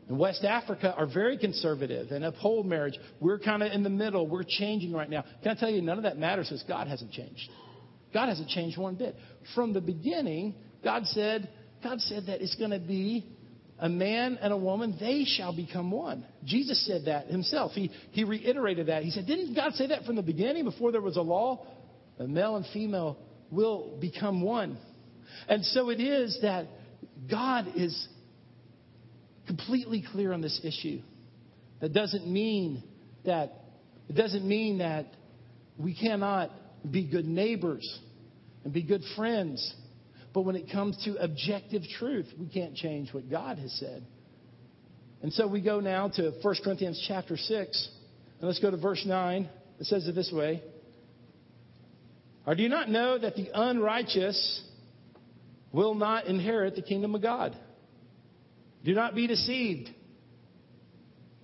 and 0.08 0.20
West 0.20 0.44
Africa 0.44 0.94
are 0.96 1.08
very 1.08 1.38
conservative 1.38 2.12
and 2.12 2.24
uphold 2.26 2.66
marriage. 2.66 3.00
We're 3.20 3.40
kind 3.40 3.64
of 3.64 3.72
in 3.72 3.84
the 3.84 3.90
middle. 3.90 4.28
We're 4.28 4.44
changing 4.48 4.92
right 4.92 5.10
now. 5.10 5.24
Can 5.42 5.56
I 5.56 5.60
tell 5.60 5.70
you, 5.70 5.82
none 5.82 5.98
of 5.98 6.04
that 6.04 6.18
matters 6.18 6.50
because 6.50 6.64
God 6.68 6.88
hasn't 6.88 7.12
changed. 7.12 7.50
God 8.14 8.28
hasn't 8.28 8.50
changed 8.50 8.78
one 8.78 8.96
bit. 8.96 9.16
From 9.56 9.74
the 9.74 9.82
beginning, 9.82 10.56
God 10.84 11.06
said, 11.06 11.50
God 11.82 12.02
said 12.02 12.26
that 12.28 12.42
it's 12.42 12.56
going 12.56 12.72
to 12.72 12.80
be 12.80 13.26
a 13.80 13.90
man 13.90 14.38
and 14.40 14.54
a 14.54 14.58
woman, 14.58 14.96
they 15.00 15.24
shall 15.26 15.56
become 15.56 15.90
one. 15.90 16.24
Jesus 16.46 16.86
said 16.86 17.06
that 17.06 17.28
himself. 17.28 17.72
He, 17.72 17.90
he 18.12 18.24
reiterated 18.24 18.88
that. 18.88 19.04
He 19.04 19.10
said, 19.10 19.26
Didn't 19.26 19.56
God 19.56 19.74
say 19.74 19.88
that 19.88 20.04
from 20.04 20.16
the 20.16 20.22
beginning 20.22 20.66
before 20.66 20.92
there 20.92 21.02
was 21.02 21.18
a 21.18 21.22
law? 21.22 21.66
A 22.21 22.27
male 22.27 22.55
and 22.55 22.65
female 22.71 23.17
will 23.49 23.97
become 23.99 24.41
one. 24.41 24.77
And 25.47 25.65
so 25.65 25.89
it 25.89 25.99
is 25.99 26.38
that 26.43 26.67
God 27.29 27.73
is 27.75 28.07
completely 29.47 30.03
clear 30.12 30.31
on 30.31 30.41
this 30.41 30.62
issue. 30.63 31.01
That 31.79 31.93
doesn't 31.93 32.27
mean 32.27 32.84
that 33.25 33.53
it 34.07 34.13
doesn't 34.13 34.47
mean 34.47 34.79
that 34.79 35.07
we 35.77 35.95
cannot 35.95 36.51
be 36.89 37.07
good 37.07 37.25
neighbors 37.25 37.99
and 38.63 38.71
be 38.71 38.84
good 38.84 39.01
friends. 39.15 39.73
But 40.34 40.41
when 40.41 40.55
it 40.55 40.71
comes 40.71 41.01
to 41.05 41.15
objective 41.15 41.81
truth, 41.97 42.27
we 42.39 42.47
can't 42.47 42.75
change 42.75 43.13
what 43.13 43.31
God 43.31 43.57
has 43.57 43.71
said. 43.79 44.05
And 45.23 45.34
so 45.34 45.47
we 45.47 45.62
go 45.62 45.79
now 45.79 46.10
to 46.10 46.34
1 46.41 46.55
Corinthians 46.63 47.03
chapter 47.07 47.36
6. 47.36 47.89
And 48.39 48.47
let's 48.47 48.60
go 48.60 48.69
to 48.69 48.77
verse 48.77 49.03
9. 49.05 49.49
It 49.79 49.86
says 49.88 50.07
it 50.07 50.13
this 50.13 50.31
way 50.31 50.62
Or 52.45 52.56
do 52.56 52.63
you 52.63 52.69
not 52.69 52.89
know 52.89 53.17
that 53.17 53.36
the 53.36 53.49
unrighteous 53.54 54.63
will 55.71 55.95
not 55.95 56.25
inherit 56.25 56.75
the 56.75 56.82
kingdom 56.82 57.15
of 57.15 57.21
God? 57.21 57.56
Do 58.84 58.93
not 58.93 59.15
be 59.15 59.27
deceived. 59.27 59.89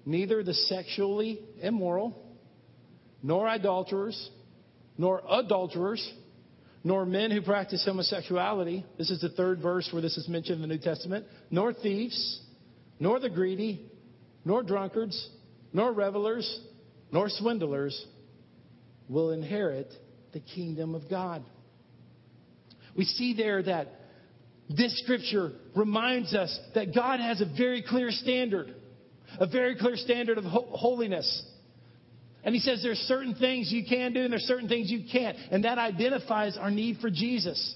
Neither 0.06 0.44
the 0.44 0.54
sexually 0.54 1.40
immoral, 1.62 2.24
nor 3.22 3.48
idolaters, 3.48 4.30
nor 4.98 5.22
adulterers, 5.30 6.14
nor 6.84 7.06
men 7.06 7.30
who 7.30 7.42
practice 7.42 7.84
homosexuality. 7.86 8.86
This 8.98 9.12
is 9.12 9.22
the 9.22 9.30
third 9.30 9.62
verse 9.62 9.90
where 9.92 10.02
this 10.02 10.18
is 10.18 10.28
mentioned 10.28 10.56
in 10.56 10.62
the 10.62 10.74
New 10.74 10.82
Testament. 10.82 11.26
Nor 11.52 11.74
thieves, 11.74 12.42
nor 13.00 13.20
the 13.20 13.30
greedy, 13.30 13.86
nor 14.46 14.64
drunkards, 14.64 15.30
nor 15.74 15.92
revelers, 15.92 16.62
nor 17.12 17.30
swindlers 17.30 18.06
will 19.10 19.32
inherit 19.32 19.94
the 20.38 20.54
kingdom 20.54 20.94
of 20.94 21.10
God. 21.10 21.44
We 22.96 23.06
see 23.06 23.34
there 23.34 23.64
that 23.64 23.88
this 24.70 25.00
scripture 25.04 25.54
reminds 25.76 26.36
us 26.36 26.58
that 26.76 26.94
God 26.94 27.20
has 27.20 27.42
a 27.42 27.46
very 27.58 27.84
clear 27.88 28.12
standard, 28.12 28.76
a 29.40 29.48
very 29.48 29.76
clear 29.78 29.96
standard 29.96 30.38
of 30.38 30.44
ho- 30.44 30.68
holiness. 30.72 31.44
And 32.44 32.54
he 32.54 32.62
says 32.62 32.82
there's 32.84 33.00
certain 33.00 33.34
things 33.34 33.72
you 33.72 33.84
can 33.88 34.14
do 34.14 34.22
and 34.22 34.32
there's 34.32 34.44
certain 34.44 34.70
things 34.70 34.92
you 34.92 35.06
can't. 35.12 35.38
And 35.50 35.64
that 35.64 35.80
identifies 35.80 36.56
our 36.56 36.70
need 36.70 36.98
for 37.00 37.10
Jesus. 37.10 37.76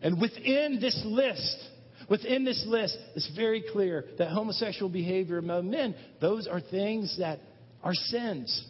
And 0.00 0.18
within 0.18 0.78
this 0.80 0.98
list, 1.04 1.56
within 2.08 2.44
this 2.44 2.64
list, 2.66 2.96
it's 3.14 3.30
very 3.36 3.62
clear 3.72 4.06
that 4.16 4.28
homosexual 4.28 4.88
behavior 4.88 5.36
among 5.36 5.70
men, 5.70 5.94
those 6.20 6.46
are 6.46 6.60
things 6.60 7.18
that 7.18 7.40
are 7.82 7.94
sins. 7.94 8.68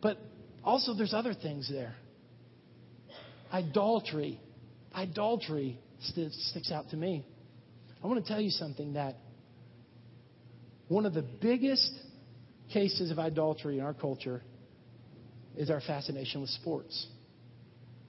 But 0.00 0.18
also 0.64 0.94
there's 0.94 1.14
other 1.14 1.34
things 1.34 1.68
there. 1.70 1.94
Idolatry. 3.52 4.40
Idolatry 4.94 5.78
sticks 6.00 6.70
out 6.72 6.90
to 6.90 6.96
me. 6.96 7.26
I 8.02 8.06
want 8.06 8.24
to 8.24 8.28
tell 8.28 8.40
you 8.40 8.50
something 8.50 8.94
that 8.94 9.16
one 10.88 11.06
of 11.06 11.14
the 11.14 11.22
biggest 11.22 11.90
cases 12.72 13.10
of 13.10 13.18
idolatry 13.18 13.78
in 13.78 13.84
our 13.84 13.94
culture 13.94 14.42
is 15.56 15.70
our 15.70 15.80
fascination 15.80 16.40
with 16.40 16.50
sports. 16.50 17.06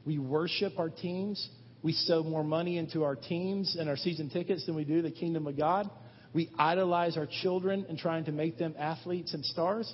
We 0.05 0.17
worship 0.17 0.79
our 0.79 0.89
teams. 0.89 1.47
We 1.81 1.93
sow 1.93 2.23
more 2.23 2.43
money 2.43 2.77
into 2.77 3.03
our 3.03 3.15
teams 3.15 3.75
and 3.79 3.89
our 3.89 3.97
season 3.97 4.29
tickets 4.29 4.65
than 4.65 4.75
we 4.75 4.85
do 4.85 5.01
the 5.01 5.11
kingdom 5.11 5.47
of 5.47 5.57
God. 5.57 5.89
We 6.33 6.49
idolize 6.57 7.17
our 7.17 7.27
children 7.41 7.85
and 7.87 7.97
trying 7.97 8.25
to 8.25 8.31
make 8.31 8.57
them 8.57 8.73
athletes 8.77 9.33
and 9.33 9.45
stars. 9.45 9.93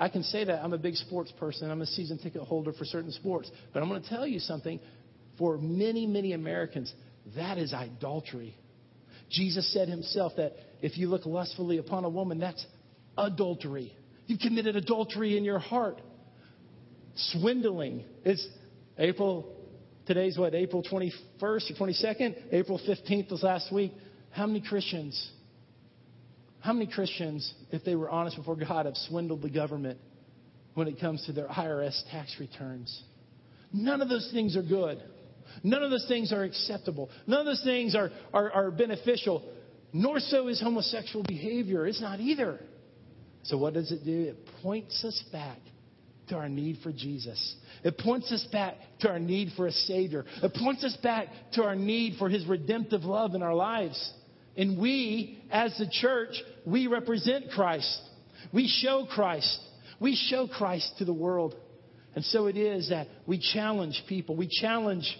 I 0.00 0.08
can 0.08 0.22
say 0.22 0.44
that 0.44 0.64
I'm 0.64 0.72
a 0.72 0.78
big 0.78 0.94
sports 0.96 1.30
person. 1.38 1.70
I'm 1.70 1.82
a 1.82 1.86
season 1.86 2.16
ticket 2.16 2.40
holder 2.40 2.72
for 2.72 2.86
certain 2.86 3.12
sports. 3.12 3.50
But 3.74 3.82
I'm 3.82 3.88
going 3.90 4.02
to 4.02 4.08
tell 4.08 4.26
you 4.26 4.40
something. 4.40 4.80
For 5.38 5.58
many, 5.58 6.06
many 6.06 6.32
Americans, 6.32 6.92
that 7.36 7.58
is 7.58 7.74
idolatry. 7.74 8.56
Jesus 9.30 9.70
said 9.74 9.88
himself 9.88 10.32
that 10.38 10.54
if 10.80 10.96
you 10.96 11.08
look 11.08 11.26
lustfully 11.26 11.76
upon 11.76 12.04
a 12.04 12.08
woman, 12.08 12.38
that's 12.40 12.64
adultery. 13.16 13.94
You've 14.26 14.40
committed 14.40 14.74
adultery 14.74 15.36
in 15.36 15.44
your 15.44 15.58
heart. 15.58 16.00
Swindling. 17.14 18.04
It's 18.24 18.46
April, 18.98 19.54
today's 20.06 20.38
what, 20.38 20.54
April 20.54 20.82
21st 20.82 21.12
or 21.42 21.58
22nd? 21.86 22.36
April 22.52 22.80
15th 22.88 23.30
was 23.30 23.42
last 23.42 23.70
week. 23.72 23.92
How 24.30 24.46
many 24.46 24.62
Christians, 24.62 25.30
how 26.60 26.72
many 26.72 26.86
Christians, 26.86 27.52
if 27.70 27.84
they 27.84 27.94
were 27.94 28.10
honest 28.10 28.36
before 28.36 28.56
God, 28.56 28.86
have 28.86 28.96
swindled 28.96 29.42
the 29.42 29.50
government 29.50 29.98
when 30.74 30.88
it 30.88 31.00
comes 31.00 31.24
to 31.26 31.32
their 31.32 31.48
IRS 31.48 32.02
tax 32.10 32.36
returns? 32.38 33.02
None 33.72 34.02
of 34.02 34.08
those 34.08 34.30
things 34.32 34.56
are 34.56 34.62
good. 34.62 35.02
None 35.62 35.82
of 35.82 35.90
those 35.90 36.06
things 36.06 36.32
are 36.32 36.44
acceptable. 36.44 37.10
None 37.26 37.40
of 37.40 37.46
those 37.46 37.62
things 37.64 37.94
are, 37.94 38.10
are, 38.32 38.50
are 38.52 38.70
beneficial. 38.70 39.42
Nor 39.92 40.20
so 40.20 40.48
is 40.48 40.60
homosexual 40.60 41.24
behavior. 41.24 41.86
It's 41.86 42.00
not 42.00 42.20
either. 42.20 42.60
So, 43.42 43.56
what 43.56 43.74
does 43.74 43.90
it 43.90 44.04
do? 44.04 44.22
It 44.22 44.36
points 44.62 45.02
us 45.04 45.20
back 45.32 45.58
to 46.28 46.36
our 46.36 46.48
need 46.48 46.78
for 46.82 46.92
Jesus. 46.92 47.56
It 47.82 47.98
points 47.98 48.30
us 48.30 48.46
back 48.52 48.74
to 49.00 49.08
our 49.08 49.18
need 49.18 49.52
for 49.56 49.66
a 49.66 49.72
Savior. 49.72 50.24
It 50.42 50.54
points 50.54 50.84
us 50.84 50.96
back 51.02 51.28
to 51.54 51.64
our 51.64 51.74
need 51.74 52.18
for 52.18 52.28
His 52.28 52.46
redemptive 52.46 53.02
love 53.02 53.34
in 53.34 53.42
our 53.42 53.54
lives. 53.54 54.12
And 54.60 54.78
we, 54.78 55.42
as 55.50 55.74
the 55.78 55.88
church, 55.90 56.34
we 56.66 56.86
represent 56.86 57.50
Christ. 57.50 57.98
We 58.52 58.68
show 58.68 59.06
Christ. 59.10 59.58
We 59.98 60.14
show 60.14 60.48
Christ 60.48 60.96
to 60.98 61.06
the 61.06 61.14
world. 61.14 61.54
And 62.14 62.22
so 62.26 62.46
it 62.46 62.58
is 62.58 62.90
that 62.90 63.06
we 63.26 63.38
challenge 63.38 64.04
people. 64.06 64.36
We 64.36 64.48
challenge, 64.48 65.18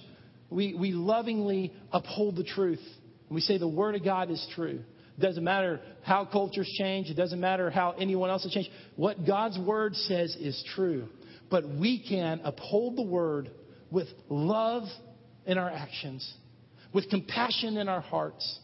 we, 0.51 0.75
we 0.75 0.93
lovingly 0.93 1.73
uphold 1.91 2.37
the 2.37 2.45
truth. 2.45 2.83
We 3.31 3.41
say 3.41 3.57
the 3.57 3.67
Word 3.67 3.95
of 3.95 4.05
God 4.05 4.31
is 4.31 4.47
true. 4.55 4.81
It 5.17 5.21
doesn't 5.23 5.43
matter 5.43 5.81
how 6.03 6.27
cultures 6.27 6.71
change. 6.79 7.09
It 7.09 7.15
doesn't 7.15 7.41
matter 7.41 7.71
how 7.71 7.93
anyone 7.93 8.29
else 8.29 8.43
has 8.43 8.53
changed. 8.53 8.69
What 8.97 9.27
God's 9.27 9.59
Word 9.59 9.97
says 9.97 10.37
is 10.39 10.63
true. 10.75 11.09
But 11.51 11.67
we 11.67 12.07
can 12.07 12.43
uphold 12.45 12.99
the 12.99 13.07
Word 13.07 13.51
with 13.91 14.09
love 14.29 14.83
in 15.47 15.57
our 15.57 15.71
actions, 15.71 16.31
with 16.93 17.09
compassion 17.09 17.79
in 17.79 17.89
our 17.89 18.03
hearts, 18.03 18.59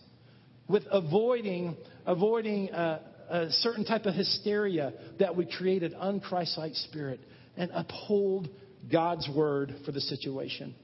with 0.69 0.85
avoiding, 0.91 1.77
avoiding 2.07 2.71
a, 2.71 3.01
a 3.29 3.51
certain 3.51 3.85
type 3.85 4.07
of 4.07 4.15
hysteria 4.15 4.93
that 5.19 5.37
would 5.37 5.51
create 5.51 5.83
an 5.83 5.93
unchristlike 5.93 6.75
spirit 6.89 7.21
and 7.57 7.71
uphold 7.73 8.49
God's 8.91 9.29
word 9.35 9.75
for 9.85 9.93
the 9.93 10.01
situation. 10.01 10.75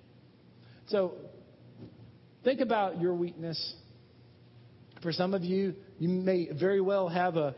So, 0.88 1.14
think 2.44 2.60
about 2.60 3.00
your 3.00 3.14
weakness. 3.14 3.74
For 5.02 5.12
some 5.12 5.34
of 5.34 5.42
you, 5.42 5.74
you 5.98 6.08
may 6.08 6.48
very 6.52 6.80
well 6.80 7.08
have 7.08 7.36
a, 7.36 7.54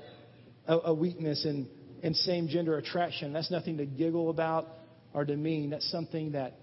a, 0.66 0.78
a 0.86 0.94
weakness 0.94 1.44
in, 1.44 1.68
in 2.02 2.14
same 2.14 2.48
gender 2.48 2.76
attraction. 2.78 3.32
That's 3.32 3.50
nothing 3.50 3.78
to 3.78 3.86
giggle 3.86 4.30
about 4.30 4.68
or 5.12 5.24
demean. 5.24 5.70
That's 5.70 5.90
something 5.90 6.32
that, 6.32 6.54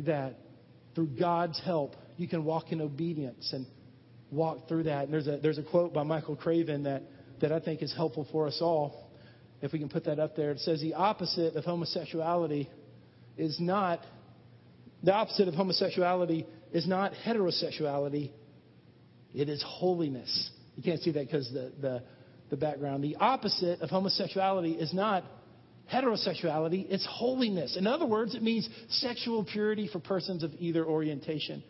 that 0.00 0.38
through 0.94 1.08
God's 1.18 1.60
help, 1.64 1.94
you 2.16 2.28
can 2.28 2.44
walk 2.44 2.72
in 2.72 2.80
obedience 2.80 3.50
and 3.52 3.66
walk 4.34 4.68
through 4.68 4.84
that. 4.84 5.04
And 5.04 5.12
there's 5.12 5.26
a, 5.26 5.38
there's 5.38 5.58
a 5.58 5.62
quote 5.62 5.92
by 5.94 6.02
Michael 6.02 6.36
Craven 6.36 6.84
that, 6.84 7.02
that 7.40 7.52
I 7.52 7.60
think 7.60 7.82
is 7.82 7.94
helpful 7.94 8.26
for 8.30 8.46
us 8.46 8.58
all 8.60 9.10
if 9.62 9.72
we 9.72 9.78
can 9.78 9.88
put 9.88 10.04
that 10.04 10.18
up 10.18 10.36
there. 10.36 10.50
It 10.50 10.60
says 10.60 10.80
the 10.80 10.94
opposite 10.94 11.56
of 11.56 11.64
homosexuality 11.64 12.68
is 13.36 13.58
not, 13.60 14.00
the 15.02 15.12
opposite 15.12 15.48
of 15.48 15.54
homosexuality 15.54 16.46
is 16.72 16.86
not 16.86 17.12
heterosexuality, 17.26 18.30
it 19.34 19.48
is 19.48 19.64
holiness. 19.66 20.50
You 20.76 20.82
can't 20.82 21.00
see 21.00 21.12
that 21.12 21.26
because 21.26 21.50
the, 21.52 21.72
the, 21.80 22.02
the 22.50 22.56
background. 22.56 23.02
The 23.02 23.16
opposite 23.16 23.80
of 23.80 23.90
homosexuality 23.90 24.72
is 24.72 24.92
not 24.92 25.24
heterosexuality, 25.92 26.86
it's 26.88 27.06
holiness. 27.08 27.76
In 27.76 27.86
other 27.86 28.06
words, 28.06 28.34
it 28.34 28.42
means 28.42 28.68
sexual 28.88 29.44
purity 29.44 29.88
for 29.92 29.98
persons 29.98 30.42
of 30.42 30.52
either 30.58 30.84
orientation. 30.84 31.62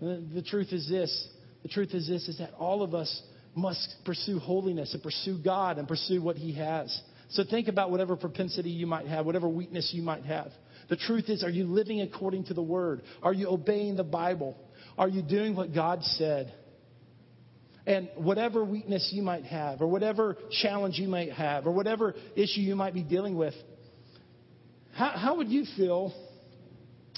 The 0.00 0.44
truth 0.46 0.72
is 0.72 0.88
this 0.88 1.28
the 1.64 1.68
truth 1.70 1.94
is 1.94 2.06
this 2.06 2.28
is 2.28 2.38
that 2.38 2.52
all 2.58 2.82
of 2.82 2.94
us 2.94 3.22
must 3.56 3.96
pursue 4.04 4.38
holiness 4.38 4.92
and 4.92 5.02
pursue 5.02 5.38
God 5.42 5.78
and 5.78 5.88
pursue 5.88 6.20
what 6.22 6.36
He 6.36 6.52
has. 6.52 7.02
So 7.30 7.42
think 7.42 7.68
about 7.68 7.90
whatever 7.90 8.16
propensity 8.16 8.70
you 8.70 8.86
might 8.86 9.06
have, 9.06 9.24
whatever 9.24 9.48
weakness 9.48 9.90
you 9.94 10.02
might 10.02 10.24
have. 10.24 10.52
The 10.90 10.96
truth 10.96 11.30
is, 11.30 11.42
are 11.42 11.50
you 11.50 11.64
living 11.64 12.02
according 12.02 12.44
to 12.44 12.54
the 12.54 12.62
Word? 12.62 13.02
Are 13.22 13.32
you 13.32 13.48
obeying 13.48 13.96
the 13.96 14.04
Bible? 14.04 14.58
Are 14.98 15.08
you 15.08 15.22
doing 15.22 15.56
what 15.56 15.74
God 15.74 16.02
said? 16.02 16.52
And 17.86 18.10
whatever 18.14 18.62
weakness 18.62 19.10
you 19.12 19.22
might 19.22 19.44
have, 19.44 19.80
or 19.80 19.86
whatever 19.86 20.36
challenge 20.62 20.98
you 20.98 21.08
might 21.08 21.32
have, 21.32 21.66
or 21.66 21.72
whatever 21.72 22.14
issue 22.36 22.60
you 22.60 22.76
might 22.76 22.92
be 22.92 23.02
dealing 23.02 23.36
with, 23.36 23.54
how, 24.94 25.10
how 25.16 25.36
would 25.36 25.48
you 25.48 25.64
feel 25.78 26.12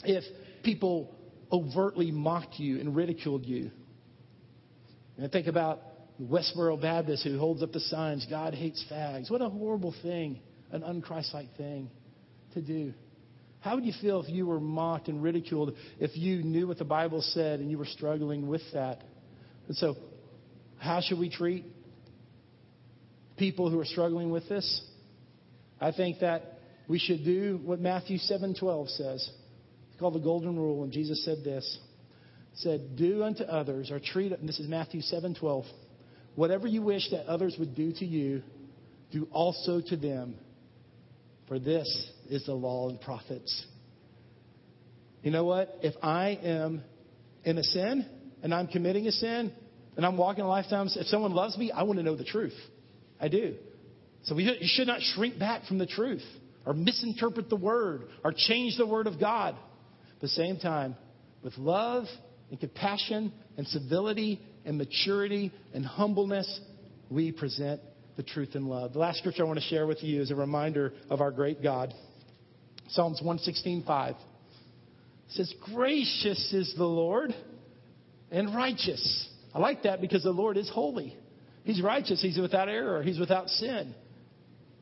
if 0.05 0.23
people 0.63 1.17
overtly 1.51 2.13
mocked 2.13 2.61
you 2.61 2.79
and 2.79 2.95
ridiculed 2.95 3.45
you? 3.45 3.71
And 5.19 5.31
think 5.33 5.47
about 5.47 5.81
Westboro 6.21 6.81
Baptist 6.81 7.25
who 7.25 7.39
holds 7.39 7.63
up 7.63 7.73
the 7.73 7.81
signs, 7.81 8.27
God 8.29 8.55
hates 8.55 8.85
fags. 8.91 9.31
What 9.31 9.43
a 9.43 9.49
horrible 9.49 9.95
thing, 10.03 10.41
an 10.71 10.83
unchristlike 10.83 11.57
thing 11.57 11.91
to 12.55 12.63
do. 12.63 12.93
How 13.61 13.75
would 13.75 13.85
you 13.85 13.93
feel 14.01 14.21
if 14.21 14.29
you 14.29 14.47
were 14.47 14.61
mocked 14.61 15.09
and 15.09 15.23
ridiculed 15.23 15.75
if 15.99 16.17
you 16.17 16.43
knew 16.43 16.69
what 16.69 16.79
the 16.79 16.85
Bible 16.85 17.21
said 17.21 17.61
and 17.61 17.71
you 17.71 17.79
were 17.79 17.87
struggling 17.87 18.47
with 18.47 18.63
that? 18.73 19.03
And 19.67 19.77
so, 19.77 19.97
how 20.79 21.01
should 21.01 21.19
we 21.19 21.31
treat 21.31 21.65
people 23.37 23.71
who 23.71 23.81
are 23.81 23.85
struggling 23.85 24.31
with 24.31 24.49
this? 24.49 24.83
I 25.81 25.93
think 25.93 26.21
that 26.21 26.59
we 26.89 26.99
should 26.99 27.25
do 27.25 27.61
what 27.65 27.81
Matthew 27.81 28.19
7:12 28.19 28.89
says. 28.91 29.31
It's 29.91 30.01
called 30.01 30.15
the 30.15 30.21
golden 30.21 30.57
rule 30.57 30.85
and 30.85 30.93
Jesus 30.93 31.25
said 31.25 31.39
this. 31.43 31.79
Said, 32.57 32.97
"Do 32.97 33.23
unto 33.23 33.45
others 33.45 33.91
or 33.91 34.01
treat 34.01 34.33
this 34.47 34.61
is 34.61 34.69
Matthew 34.69 35.01
7:12 35.01 35.65
Whatever 36.37 36.69
you 36.69 36.83
wish 36.83 37.11
that 37.11 37.27
others 37.27 37.57
would 37.59 37.75
do 37.75 37.93
to 37.93 38.05
you, 38.05 38.43
do 39.11 39.27
also 39.33 39.81
to 39.81 39.97
them. 39.97 40.37
For 41.49 41.59
this 41.59 42.11
is 42.29 42.45
the 42.45 42.53
law 42.53 42.89
and 42.91 43.01
prophets. 43.01 43.67
You 45.23 45.31
know 45.31 45.45
what? 45.45 45.79
If 45.83 45.95
I 46.03 46.39
am 46.43 46.83
in 47.45 47.57
a 47.57 47.63
sin 47.63 48.07
and 48.43 48.53
I'm 48.53 48.67
committing 48.67 49.07
a 49.07 49.13
sin 49.13 49.51
and 49.97 50.05
I'm 50.05 50.19
walking 50.19 50.45
a 50.45 50.49
lifetime, 50.49 50.89
if 50.95 51.07
someone 51.07 51.33
loves 51.33 51.57
me, 51.57 51.73
I 51.73 51.85
want 51.85 51.99
to 51.99 52.03
know 52.03 52.17
the 52.17 52.25
truth. 52.25 52.57
I 53.19 53.29
do. 53.29 53.55
So 54.25 54.35
we, 54.35 54.45
you 54.45 54.57
should 54.67 54.89
not 54.89 55.01
shrink 55.01 55.39
back 55.39 55.65
from 55.65 55.79
the 55.79 55.87
truth 55.87 56.25
or 56.67 56.75
misinterpret 56.75 57.49
the 57.49 57.57
word 57.57 58.09
or 58.25 58.35
change 58.37 58.77
the 58.77 58.87
word 58.87 59.07
of 59.07 59.19
God. 59.19 59.55
At 60.17 60.21
the 60.21 60.29
same 60.29 60.59
time, 60.59 60.97
with 61.43 61.57
love 61.57 62.05
and 62.51 62.61
compassion 62.61 63.33
and 63.57 63.67
civility 63.69 64.41
and 64.65 64.79
maturity 64.79 65.53
and 65.75 65.85
humbleness, 65.85 66.61
we 67.11 67.33
present 67.33 67.81
the 68.17 68.23
truth 68.23 68.55
in 68.55 68.67
love. 68.67 68.93
The 68.93 68.99
last 68.99 69.19
scripture 69.19 69.43
I 69.43 69.47
want 69.47 69.59
to 69.59 69.65
share 69.67 69.87
with 69.87 70.03
you 70.03 70.21
is 70.21 70.31
a 70.31 70.35
reminder 70.37 70.93
of 71.11 71.21
our 71.21 71.31
great 71.31 71.63
God. 71.63 71.93
Psalms 72.89 73.21
116:5 73.21 74.17
says, 75.29 75.53
"Gracious 75.61 76.53
is 76.53 76.75
the 76.75 76.87
Lord 76.87 77.35
and 78.31 78.55
righteous." 78.55 79.29
I 79.55 79.59
like 79.59 79.83
that 79.83 80.01
because 80.01 80.23
the 80.23 80.31
Lord 80.31 80.57
is 80.57 80.69
holy. 80.69 81.17
He's 81.65 81.83
righteous. 81.83 82.23
He's 82.23 82.39
without 82.39 82.69
error. 82.69 83.03
He's 83.03 83.19
without 83.19 83.51
sin. 83.51 83.95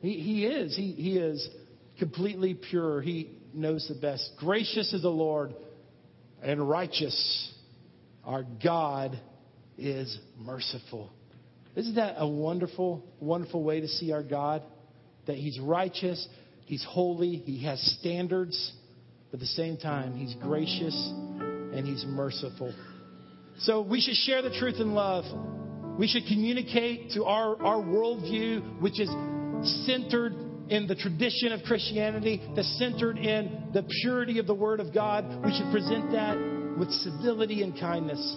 He, 0.01 0.19
he 0.19 0.45
is. 0.45 0.75
He, 0.75 0.91
he 0.91 1.17
is 1.17 1.49
completely 1.97 2.53
pure. 2.53 3.01
He 3.01 3.31
knows 3.53 3.87
the 3.87 3.95
best. 3.95 4.31
Gracious 4.37 4.93
is 4.93 5.01
the 5.01 5.09
Lord 5.09 5.55
and 6.43 6.69
righteous. 6.69 7.51
Our 8.25 8.43
God 8.63 9.19
is 9.77 10.17
merciful. 10.39 11.11
Isn't 11.75 11.95
that 11.95 12.15
a 12.17 12.27
wonderful, 12.27 13.05
wonderful 13.19 13.63
way 13.63 13.81
to 13.81 13.87
see 13.87 14.11
our 14.11 14.23
God? 14.23 14.63
That 15.27 15.35
He's 15.35 15.59
righteous, 15.59 16.27
He's 16.65 16.83
holy, 16.83 17.35
He 17.37 17.63
has 17.65 17.79
standards, 17.99 18.73
but 19.29 19.35
at 19.35 19.39
the 19.41 19.45
same 19.47 19.77
time, 19.77 20.15
He's 20.15 20.33
gracious 20.41 20.95
and 21.13 21.85
He's 21.85 22.03
merciful. 22.07 22.73
So 23.59 23.81
we 23.81 24.01
should 24.01 24.15
share 24.15 24.41
the 24.41 24.57
truth 24.57 24.79
in 24.79 24.93
love. 24.93 25.25
We 25.99 26.07
should 26.07 26.23
communicate 26.27 27.11
to 27.11 27.25
our, 27.25 27.61
our 27.63 27.81
worldview, 27.81 28.81
which 28.81 28.99
is 28.99 29.09
centered 29.85 30.33
in 30.69 30.87
the 30.87 30.95
tradition 30.95 31.51
of 31.51 31.61
Christianity, 31.63 32.41
that's 32.55 32.79
centered 32.79 33.17
in 33.17 33.69
the 33.73 33.83
purity 34.01 34.39
of 34.39 34.47
the 34.47 34.53
Word 34.53 34.79
of 34.79 34.93
God. 34.93 35.45
We 35.45 35.55
should 35.55 35.71
present 35.71 36.11
that 36.11 36.54
with 36.77 36.91
civility 36.91 37.61
and 37.63 37.79
kindness. 37.79 38.35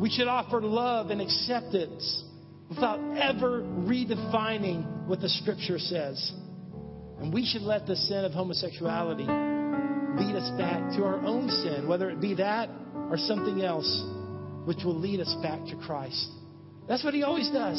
We 0.00 0.10
should 0.10 0.28
offer 0.28 0.60
love 0.60 1.10
and 1.10 1.20
acceptance 1.20 2.24
without 2.68 2.98
ever 3.16 3.62
redefining 3.62 5.06
what 5.06 5.20
the 5.20 5.28
Scripture 5.28 5.78
says. 5.78 6.32
And 7.20 7.32
we 7.32 7.46
should 7.46 7.62
let 7.62 7.86
the 7.86 7.96
sin 7.96 8.24
of 8.24 8.32
homosexuality 8.32 9.24
lead 9.24 10.36
us 10.36 10.50
back 10.58 10.96
to 10.96 11.04
our 11.04 11.24
own 11.24 11.48
sin, 11.48 11.86
whether 11.88 12.10
it 12.10 12.20
be 12.20 12.34
that 12.34 12.68
or 13.10 13.16
something 13.16 13.62
else, 13.62 14.04
which 14.64 14.78
will 14.84 14.98
lead 14.98 15.20
us 15.20 15.34
back 15.42 15.64
to 15.66 15.76
Christ. 15.86 16.28
That's 16.88 17.04
what 17.04 17.14
He 17.14 17.22
always 17.22 17.50
does. 17.50 17.78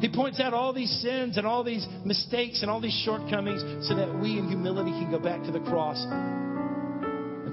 He 0.00 0.08
points 0.12 0.40
out 0.40 0.52
all 0.52 0.72
these 0.72 0.90
sins 1.00 1.38
and 1.38 1.46
all 1.46 1.64
these 1.64 1.86
mistakes 2.04 2.62
and 2.62 2.70
all 2.70 2.80
these 2.80 3.00
shortcomings 3.04 3.86
so 3.88 3.94
that 3.94 4.12
we 4.20 4.38
in 4.38 4.48
humility 4.48 4.90
can 4.90 5.10
go 5.10 5.18
back 5.18 5.42
to 5.44 5.52
the 5.52 5.60
cross 5.60 6.04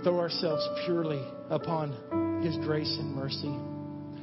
throw 0.03 0.19
ourselves 0.19 0.67
purely 0.85 1.23
upon 1.49 2.41
his 2.43 2.55
grace 2.65 2.97
and 2.99 3.13
mercy. 3.13 3.53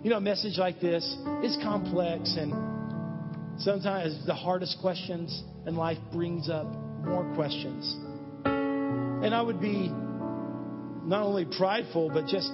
You 0.03 0.11
know, 0.11 0.17
a 0.17 0.21
message 0.21 0.59
like 0.59 0.81
this 0.81 1.05
is 1.43 1.57
complex, 1.63 2.37
and 2.37 3.61
sometimes 3.61 4.27
the 4.27 4.35
hardest 4.35 4.79
questions 4.81 5.43
in 5.67 5.77
life 5.77 5.99
brings 6.13 6.49
up 6.49 6.67
more 7.05 7.33
questions. 7.35 7.97
And 8.45 9.35
I 9.35 9.43
would 9.43 9.61
be 9.61 9.89
not 9.89 11.23
only 11.23 11.45
prideful, 11.45 12.11
but 12.11 12.27
just 12.27 12.51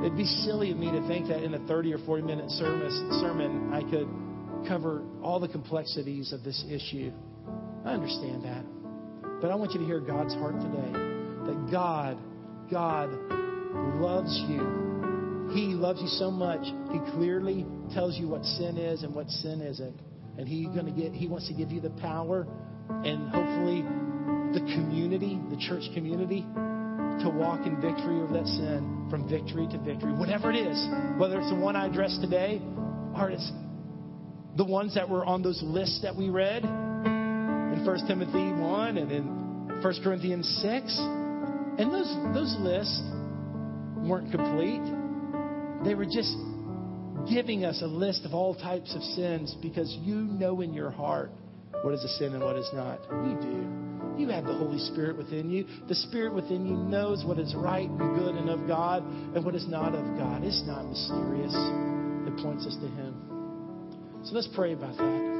it'd 0.00 0.16
be 0.16 0.26
silly 0.26 0.70
of 0.70 0.76
me 0.76 0.90
to 0.90 1.06
think 1.06 1.28
that 1.28 1.42
in 1.42 1.54
a 1.54 1.66
30 1.66 1.94
or 1.94 1.98
40 1.98 2.22
minute 2.22 2.50
sermon 2.50 3.72
I 3.72 3.82
could 3.88 4.08
cover 4.68 5.02
all 5.22 5.40
the 5.40 5.48
complexities 5.48 6.32
of 6.32 6.42
this 6.44 6.64
issue. 6.68 7.12
I 7.84 7.92
understand 7.92 8.44
that. 8.44 8.64
But 9.40 9.50
I 9.50 9.54
want 9.56 9.72
you 9.72 9.80
to 9.80 9.86
hear 9.86 10.00
God's 10.00 10.34
heart 10.34 10.54
today 10.60 10.92
that 11.46 11.68
God, 11.70 12.16
God 12.72 13.10
loves 14.00 14.34
you. 14.48 15.50
He 15.52 15.74
loves 15.74 16.00
you 16.00 16.08
so 16.08 16.30
much. 16.30 16.64
He 16.90 16.98
clearly 17.12 17.66
tells 17.92 18.16
you 18.16 18.28
what 18.28 18.42
sin 18.44 18.78
is 18.78 19.02
and 19.02 19.14
what 19.14 19.28
sin 19.28 19.60
isn't. 19.60 20.00
And 20.38 20.48
he's 20.48 20.68
going 20.68 20.86
to 20.86 20.92
get 20.92 21.12
he 21.12 21.28
wants 21.28 21.46
to 21.48 21.54
give 21.54 21.70
you 21.70 21.82
the 21.82 21.90
power 21.90 22.46
and 22.88 23.28
hopefully 23.28 23.82
the 24.58 24.64
community, 24.72 25.38
the 25.50 25.58
church 25.68 25.82
community 25.92 26.40
to 27.20 27.28
walk 27.28 27.66
in 27.66 27.78
victory 27.82 28.16
over 28.22 28.32
that 28.32 28.46
sin 28.46 29.06
from 29.10 29.28
victory 29.28 29.68
to 29.70 29.78
victory, 29.78 30.14
whatever 30.14 30.50
it 30.50 30.56
is, 30.56 30.88
whether 31.20 31.38
it's 31.38 31.50
the 31.50 31.60
one 31.60 31.76
I 31.76 31.88
addressed 31.88 32.22
today 32.22 32.62
or 33.14 33.28
it's 33.28 33.52
the 34.56 34.64
ones 34.64 34.94
that 34.94 35.08
were 35.08 35.26
on 35.26 35.42
those 35.42 35.62
lists 35.62 36.00
that 36.02 36.16
we 36.16 36.30
read 36.30 36.64
in 36.64 37.84
1 37.84 38.06
Timothy 38.06 38.52
1 38.52 38.96
and 38.96 39.12
in 39.12 39.82
1 39.82 39.94
Corinthians 40.02 40.48
6. 40.62 41.21
And 41.78 41.92
those, 41.92 42.12
those 42.34 42.56
lists 42.60 43.00
weren't 44.08 44.30
complete. 44.30 44.82
They 45.84 45.94
were 45.94 46.04
just 46.04 46.36
giving 47.30 47.64
us 47.64 47.80
a 47.82 47.86
list 47.86 48.24
of 48.24 48.34
all 48.34 48.54
types 48.54 48.94
of 48.94 49.02
sins 49.02 49.56
because 49.62 49.96
you 50.02 50.16
know 50.16 50.60
in 50.60 50.74
your 50.74 50.90
heart 50.90 51.30
what 51.82 51.94
is 51.94 52.04
a 52.04 52.08
sin 52.08 52.34
and 52.34 52.42
what 52.42 52.56
is 52.56 52.68
not. 52.72 53.00
You 53.10 53.38
do. 53.40 54.22
You 54.22 54.28
have 54.28 54.44
the 54.44 54.54
Holy 54.54 54.78
Spirit 54.78 55.16
within 55.16 55.50
you. 55.50 55.66
The 55.88 55.94
Spirit 55.94 56.34
within 56.34 56.66
you 56.66 56.76
knows 56.76 57.24
what 57.24 57.38
is 57.38 57.54
right 57.56 57.88
and 57.88 58.18
good 58.18 58.34
and 58.34 58.50
of 58.50 58.66
God 58.66 59.02
and 59.04 59.44
what 59.44 59.54
is 59.54 59.66
not 59.66 59.94
of 59.94 60.04
God. 60.18 60.44
It's 60.44 60.62
not 60.66 60.84
mysterious. 60.84 61.54
It 61.54 62.42
points 62.42 62.66
us 62.66 62.76
to 62.76 62.88
Him. 62.88 64.20
So 64.24 64.34
let's 64.34 64.48
pray 64.54 64.74
about 64.74 64.96
that. 64.98 65.31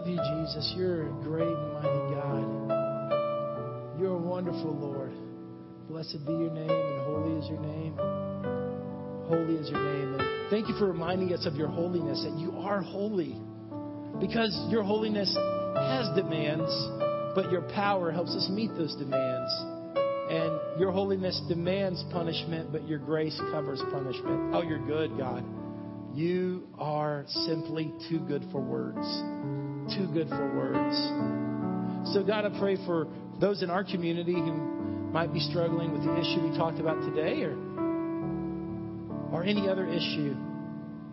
Love 0.00 0.08
you, 0.08 0.16
Jesus. 0.16 0.72
You're 0.76 1.08
a 1.08 1.12
great 1.22 1.46
and 1.46 1.72
mighty 1.74 2.14
God. 2.14 4.00
You're 4.00 4.14
a 4.14 4.18
wonderful 4.18 4.74
Lord. 4.74 5.12
Blessed 5.88 6.24
be 6.24 6.32
your 6.32 6.50
name, 6.50 6.70
and 6.70 7.00
holy 7.02 7.38
is 7.38 7.48
your 7.48 7.60
name. 7.60 7.94
Holy 9.28 9.56
is 9.56 9.68
your 9.68 9.82
name. 9.82 10.14
And 10.14 10.50
thank 10.50 10.68
you 10.68 10.74
for 10.78 10.86
reminding 10.86 11.34
us 11.34 11.44
of 11.44 11.54
your 11.54 11.68
holiness, 11.68 12.24
that 12.24 12.38
you 12.38 12.52
are 12.60 12.80
holy. 12.80 13.36
Because 14.20 14.56
your 14.70 14.82
holiness 14.82 15.36
has 15.76 16.08
demands, 16.16 16.70
but 17.34 17.50
your 17.52 17.62
power 17.74 18.10
helps 18.10 18.34
us 18.34 18.48
meet 18.50 18.70
those 18.78 18.96
demands. 18.96 19.52
And 20.30 20.80
your 20.80 20.92
holiness 20.92 21.38
demands 21.48 22.02
punishment, 22.10 22.72
but 22.72 22.88
your 22.88 23.00
grace 23.00 23.38
covers 23.50 23.82
punishment. 23.90 24.54
Oh, 24.54 24.62
you're 24.62 24.86
good, 24.86 25.18
God. 25.18 25.44
You 26.14 26.68
are 26.78 27.24
simply 27.28 27.92
too 28.08 28.20
good 28.20 28.46
for 28.50 28.60
words. 28.60 29.06
Too 29.96 30.06
good 30.12 30.28
for 30.28 30.56
words. 30.56 30.96
So, 32.14 32.22
God, 32.22 32.44
I 32.44 32.58
pray 32.58 32.76
for 32.86 33.08
those 33.40 33.62
in 33.62 33.70
our 33.70 33.84
community 33.84 34.34
who 34.34 34.52
might 35.12 35.32
be 35.32 35.40
struggling 35.40 35.92
with 35.92 36.04
the 36.04 36.16
issue 36.18 36.48
we 36.48 36.56
talked 36.56 36.78
about 36.78 37.00
today 37.02 37.42
or, 37.42 37.56
or 39.32 39.44
any 39.44 39.68
other 39.68 39.86
issue 39.86 40.36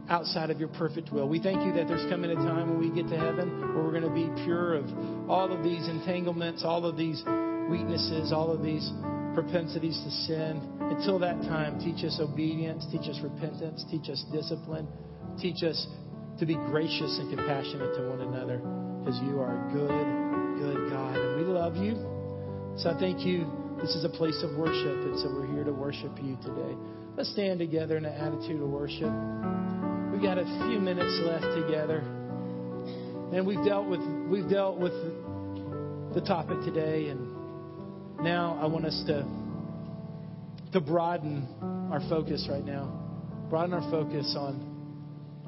outside 0.09 0.49
of 0.49 0.59
your 0.59 0.69
perfect 0.69 1.11
will. 1.11 1.27
We 1.27 1.41
thank 1.41 1.63
you 1.63 1.73
that 1.73 1.87
there's 1.87 2.09
coming 2.09 2.31
a 2.31 2.35
time 2.35 2.69
when 2.69 2.79
we 2.79 2.89
get 2.95 3.09
to 3.09 3.17
heaven 3.17 3.73
where 3.73 3.83
we're 3.83 3.99
going 3.99 4.07
to 4.07 4.13
be 4.13 4.43
pure 4.43 4.75
of 4.75 4.85
all 5.29 5.51
of 5.51 5.63
these 5.63 5.87
entanglements, 5.87 6.63
all 6.63 6.85
of 6.85 6.95
these 6.95 7.23
weaknesses, 7.69 8.31
all 8.31 8.51
of 8.51 8.63
these 8.63 8.89
propensities 9.33 9.99
to 10.03 10.11
sin. 10.25 10.61
Until 10.79 11.19
that 11.19 11.41
time, 11.43 11.79
teach 11.79 12.05
us 12.05 12.19
obedience, 12.21 12.85
teach 12.91 13.09
us 13.09 13.19
repentance, 13.21 13.83
teach 13.91 14.09
us 14.09 14.23
discipline, 14.31 14.87
teach 15.39 15.63
us 15.63 15.87
to 16.39 16.45
be 16.45 16.55
gracious 16.55 17.17
and 17.19 17.29
compassionate 17.29 17.95
to 17.95 18.09
one 18.09 18.21
another 18.21 18.57
because 18.99 19.19
you 19.23 19.39
are 19.39 19.55
a 19.55 19.73
good, 19.73 20.07
good 20.59 20.91
God. 20.91 21.15
And 21.15 21.37
we 21.37 21.43
love 21.43 21.75
you. 21.75 21.95
So 22.77 22.91
I 22.91 22.99
thank 22.99 23.25
you 23.25 23.49
this 23.81 23.95
is 23.95 24.03
a 24.03 24.09
place 24.09 24.41
of 24.43 24.57
worship, 24.57 24.97
and 25.05 25.19
so 25.19 25.29
we're 25.29 25.45
here 25.45 25.63
to 25.63 25.71
worship 25.71 26.11
you 26.21 26.35
today. 26.43 26.75
Let's 27.15 27.31
stand 27.31 27.59
together 27.59 27.97
in 27.97 28.05
an 28.05 28.13
attitude 28.13 28.61
of 28.61 28.69
worship. 28.69 29.11
We've 30.11 30.21
got 30.21 30.39
a 30.39 30.45
few 30.67 30.79
minutes 30.79 31.13
left 31.21 31.45
together. 31.55 31.99
And 33.33 33.45
we've 33.45 33.63
dealt 33.63 33.87
with 33.87 33.99
we've 34.29 34.49
dealt 34.49 34.79
with 34.79 34.93
the 36.13 36.21
topic 36.25 36.57
today 36.65 37.09
and 37.09 37.35
now 38.23 38.57
I 38.59 38.65
want 38.65 38.85
us 38.85 39.03
to 39.07 39.27
to 40.73 40.81
broaden 40.81 41.47
our 41.91 41.99
focus 42.09 42.47
right 42.49 42.65
now. 42.65 42.85
Broaden 43.49 43.73
our 43.73 43.91
focus 43.91 44.35
on 44.37 44.66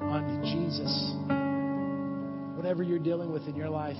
on 0.00 0.42
Jesus. 0.42 0.92
Whatever 2.56 2.82
you're 2.82 2.98
dealing 2.98 3.32
with 3.32 3.46
in 3.48 3.56
your 3.56 3.70
life, 3.70 3.96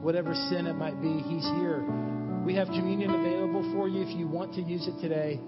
whatever 0.00 0.34
sin 0.48 0.66
it 0.66 0.74
might 0.74 1.00
be, 1.00 1.20
He's 1.28 1.44
here 1.60 1.84
we 2.44 2.54
have 2.54 2.68
communion 2.68 3.10
available 3.10 3.62
for 3.74 3.86
you 3.86 4.02
if 4.02 4.16
you 4.16 4.26
want 4.26 4.54
to 4.54 4.62
use 4.62 4.88
it 4.88 4.98
today. 5.00 5.38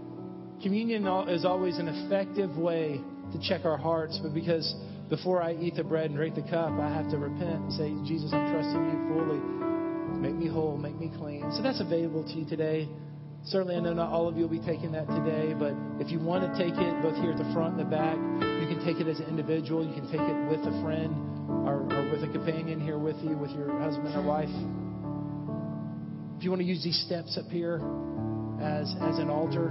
Communion 0.62 1.06
is 1.28 1.44
always 1.44 1.78
an 1.78 1.88
effective 1.88 2.56
way 2.56 3.00
to 3.32 3.38
check 3.40 3.64
our 3.64 3.78
hearts, 3.78 4.20
but 4.22 4.34
because 4.34 4.74
before 5.08 5.42
I 5.42 5.54
eat 5.54 5.76
the 5.76 5.84
bread 5.84 6.06
and 6.06 6.16
drink 6.16 6.34
the 6.34 6.42
cup, 6.42 6.70
I 6.78 6.92
have 6.92 7.10
to 7.10 7.18
repent 7.18 7.64
and 7.64 7.72
say, 7.72 7.88
Jesus, 8.06 8.32
I'm 8.32 8.52
trusting 8.52 8.84
you 8.86 8.98
fully. 9.08 9.40
Make 10.20 10.34
me 10.34 10.48
whole, 10.48 10.76
make 10.76 10.96
me 10.96 11.10
clean. 11.16 11.50
So 11.56 11.62
that's 11.62 11.80
available 11.80 12.24
to 12.24 12.32
you 12.32 12.44
today. 12.44 12.88
Certainly, 13.46 13.76
I 13.76 13.80
know 13.80 13.94
not 13.94 14.12
all 14.12 14.28
of 14.28 14.36
you 14.36 14.42
will 14.42 14.50
be 14.50 14.64
taking 14.64 14.92
that 14.92 15.08
today, 15.08 15.54
but 15.58 15.72
if 15.98 16.12
you 16.12 16.20
want 16.20 16.44
to 16.44 16.62
take 16.62 16.74
it 16.76 17.02
both 17.02 17.16
here 17.16 17.32
at 17.32 17.38
the 17.38 17.50
front 17.54 17.80
and 17.80 17.80
the 17.80 17.90
back, 17.90 18.51
can 18.82 18.94
take 18.94 19.06
it 19.06 19.08
as 19.08 19.20
an 19.20 19.26
individual. 19.26 19.86
You 19.86 19.94
can 19.94 20.10
take 20.10 20.20
it 20.20 20.50
with 20.50 20.60
a 20.60 20.82
friend 20.82 21.14
or, 21.66 21.86
or 21.86 22.10
with 22.10 22.22
a 22.28 22.32
companion 22.32 22.80
here 22.80 22.98
with 22.98 23.16
you, 23.22 23.36
with 23.36 23.50
your 23.52 23.78
husband 23.78 24.14
or 24.14 24.22
wife. 24.22 24.50
If 26.36 26.44
you 26.44 26.50
want 26.50 26.60
to 26.62 26.66
use 26.66 26.82
these 26.82 27.00
steps 27.06 27.38
up 27.38 27.46
here 27.50 27.76
as, 28.60 28.94
as 29.00 29.18
an 29.18 29.30
altar 29.30 29.70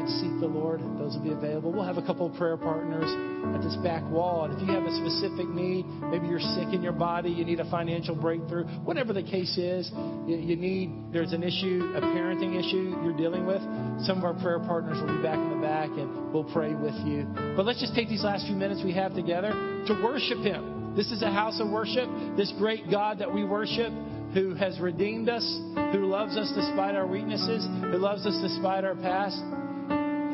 can 0.00 0.08
seek 0.20 0.40
the 0.40 0.46
Lord, 0.46 0.80
those 0.98 1.16
will 1.16 1.22
be 1.22 1.32
available. 1.32 1.72
We'll 1.72 1.84
have 1.84 1.98
a 1.98 2.06
couple 2.06 2.26
of 2.26 2.34
prayer 2.34 2.56
partners 2.56 3.08
at 3.54 3.60
this 3.60 3.76
back 3.84 4.02
wall. 4.08 4.44
And 4.44 4.54
if 4.54 4.60
you 4.60 4.72
have 4.72 4.84
a 4.84 4.96
specific 4.96 5.48
need, 5.48 5.84
maybe 6.08 6.26
you're 6.26 6.40
sick 6.40 6.72
in 6.72 6.82
your 6.82 6.96
body, 6.96 7.30
you 7.30 7.44
need 7.44 7.60
a 7.60 7.70
financial 7.70 8.14
breakthrough, 8.14 8.64
whatever 8.80 9.12
the 9.12 9.22
case 9.22 9.58
is, 9.58 9.90
you, 10.26 10.36
you 10.36 10.56
need, 10.56 11.12
there's 11.12 11.32
an 11.32 11.42
issue, 11.42 11.92
a 11.94 12.00
parenting 12.00 12.56
issue 12.58 12.96
you're 13.04 13.16
dealing 13.16 13.46
with, 13.46 13.60
some 14.06 14.18
of 14.18 14.24
our 14.24 14.34
prayer 14.40 14.60
partners 14.60 14.96
will 15.00 15.14
be 15.14 15.22
back 15.22 15.36
in 15.36 15.50
the 15.50 15.62
back 15.62 15.90
and 15.90 16.32
we'll 16.32 16.48
pray 16.52 16.74
with 16.74 16.96
you. 17.04 17.28
But 17.56 17.66
let's 17.66 17.80
just 17.80 17.94
take 17.94 18.08
these 18.08 18.24
last 18.24 18.46
few 18.46 18.56
minutes 18.56 18.80
we 18.82 18.92
have 18.94 19.14
together 19.14 19.52
to 19.86 19.92
worship 20.02 20.38
Him. 20.38 20.96
This 20.96 21.12
is 21.12 21.22
a 21.22 21.30
house 21.30 21.60
of 21.60 21.68
worship. 21.70 22.08
This 22.36 22.52
great 22.58 22.90
God 22.90 23.18
that 23.18 23.32
we 23.32 23.44
worship 23.44 23.92
who 24.32 24.54
has 24.54 24.78
redeemed 24.80 25.28
us, 25.28 25.44
who 25.92 26.06
loves 26.06 26.36
us 26.36 26.52
despite 26.54 26.94
our 26.94 27.06
weaknesses, 27.06 27.66
who 27.82 27.98
loves 27.98 28.24
us 28.26 28.38
despite 28.42 28.84
our 28.84 28.94
past. 28.94 29.40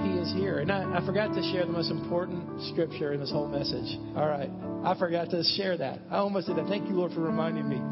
He 0.06 0.18
is 0.18 0.32
here. 0.32 0.58
And 0.58 0.70
I, 0.70 0.98
I, 0.98 1.04
forgot 1.04 1.34
to 1.34 1.42
share 1.52 1.66
the 1.66 1.72
most 1.72 1.90
important 1.90 2.62
scripture 2.70 3.12
in 3.12 3.20
this 3.20 3.30
whole 3.30 3.48
message. 3.48 3.98
All 4.14 4.28
right. 4.28 4.50
I 4.84 4.96
forgot 4.98 5.30
to 5.30 5.42
share 5.56 5.76
that. 5.76 5.98
I 6.10 6.18
almost 6.18 6.46
did 6.46 6.56
that. 6.56 6.68
Thank 6.68 6.88
you, 6.88 6.94
Lord, 6.94 7.12
for 7.12 7.20
reminding 7.20 7.68
me. 7.68 7.82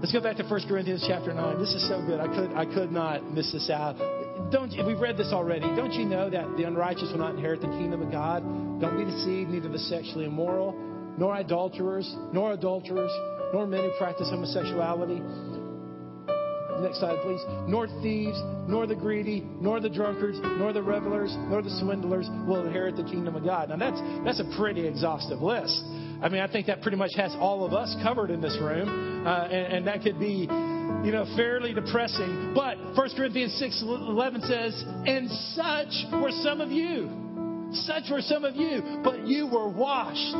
Let's 0.00 0.12
go 0.12 0.20
back 0.20 0.36
to 0.36 0.44
1 0.44 0.68
Corinthians 0.68 1.04
chapter 1.08 1.34
9. 1.34 1.58
This 1.58 1.74
is 1.74 1.88
so 1.88 2.04
good. 2.06 2.20
I 2.20 2.28
could, 2.28 2.52
I 2.54 2.64
could 2.66 2.92
not 2.92 3.24
miss 3.34 3.50
this 3.52 3.68
out. 3.68 3.98
Don't, 4.52 4.70
we've 4.86 5.00
read 5.00 5.16
this 5.16 5.32
already. 5.32 5.66
Don't 5.74 5.92
you 5.92 6.04
know 6.04 6.30
that 6.30 6.56
the 6.56 6.62
unrighteous 6.62 7.10
will 7.10 7.18
not 7.18 7.34
inherit 7.34 7.60
the 7.60 7.66
kingdom 7.66 8.00
of 8.02 8.12
God? 8.12 8.42
Don't 8.80 8.96
be 8.96 9.04
deceived, 9.04 9.50
neither 9.50 9.68
the 9.68 9.78
sexually 9.80 10.26
immoral, 10.26 10.72
nor 11.18 11.36
adulterers, 11.36 12.08
nor 12.32 12.52
adulterers 12.52 13.10
nor 13.52 13.66
men 13.66 13.84
who 13.84 13.90
practice 13.98 14.28
homosexuality. 14.30 15.22
Next 16.80 17.00
slide, 17.00 17.18
please. 17.22 17.40
Nor 17.66 17.88
thieves, 18.02 18.40
nor 18.68 18.86
the 18.86 18.94
greedy, 18.94 19.46
nor 19.60 19.80
the 19.80 19.88
drunkards, 19.88 20.38
nor 20.42 20.72
the 20.72 20.82
revelers, 20.82 21.34
nor 21.48 21.62
the 21.62 21.70
swindlers 21.80 22.28
will 22.46 22.66
inherit 22.66 22.96
the 22.96 23.04
kingdom 23.04 23.36
of 23.36 23.44
God. 23.44 23.68
Now 23.70 23.76
that's 23.76 24.00
that's 24.24 24.40
a 24.40 24.56
pretty 24.56 24.86
exhaustive 24.86 25.42
list. 25.42 25.82
I 26.20 26.28
mean, 26.28 26.40
I 26.40 26.50
think 26.50 26.66
that 26.66 26.82
pretty 26.82 26.96
much 26.96 27.12
has 27.16 27.34
all 27.38 27.64
of 27.64 27.72
us 27.72 27.94
covered 28.02 28.30
in 28.30 28.40
this 28.40 28.58
room, 28.60 29.26
uh, 29.26 29.44
and, 29.44 29.72
and 29.74 29.86
that 29.86 30.02
could 30.02 30.18
be 30.18 30.48
you 31.04 31.12
know, 31.12 31.26
fairly 31.36 31.72
depressing. 31.72 32.52
But 32.54 32.76
1 32.96 33.10
Corinthians 33.16 33.54
6 33.58 33.82
11 33.82 34.42
says, 34.42 34.84
And 35.06 35.30
such 35.54 36.20
were 36.20 36.32
some 36.42 36.60
of 36.60 36.70
you. 36.70 37.10
Such 37.72 38.04
were 38.10 38.22
some 38.22 38.44
of 38.44 38.56
you, 38.56 39.00
but 39.04 39.26
you 39.26 39.46
were 39.46 39.68
washed. 39.68 40.34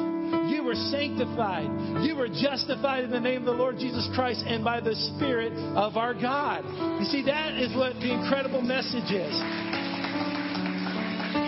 You 0.52 0.62
were 0.62 0.74
sanctified. 0.74 2.04
You 2.04 2.16
were 2.16 2.28
justified 2.28 3.04
in 3.04 3.10
the 3.10 3.20
name 3.20 3.40
of 3.40 3.46
the 3.46 3.52
Lord 3.52 3.78
Jesus 3.78 4.08
Christ 4.14 4.44
and 4.46 4.62
by 4.62 4.80
the 4.80 4.94
Spirit 5.16 5.52
of 5.76 5.96
our 5.96 6.12
God. 6.12 6.64
You 7.00 7.06
see, 7.06 7.22
that 7.24 7.54
is 7.54 7.74
what 7.74 7.94
the 8.00 8.12
incredible 8.12 8.60
message 8.60 9.10
is. 9.10 9.34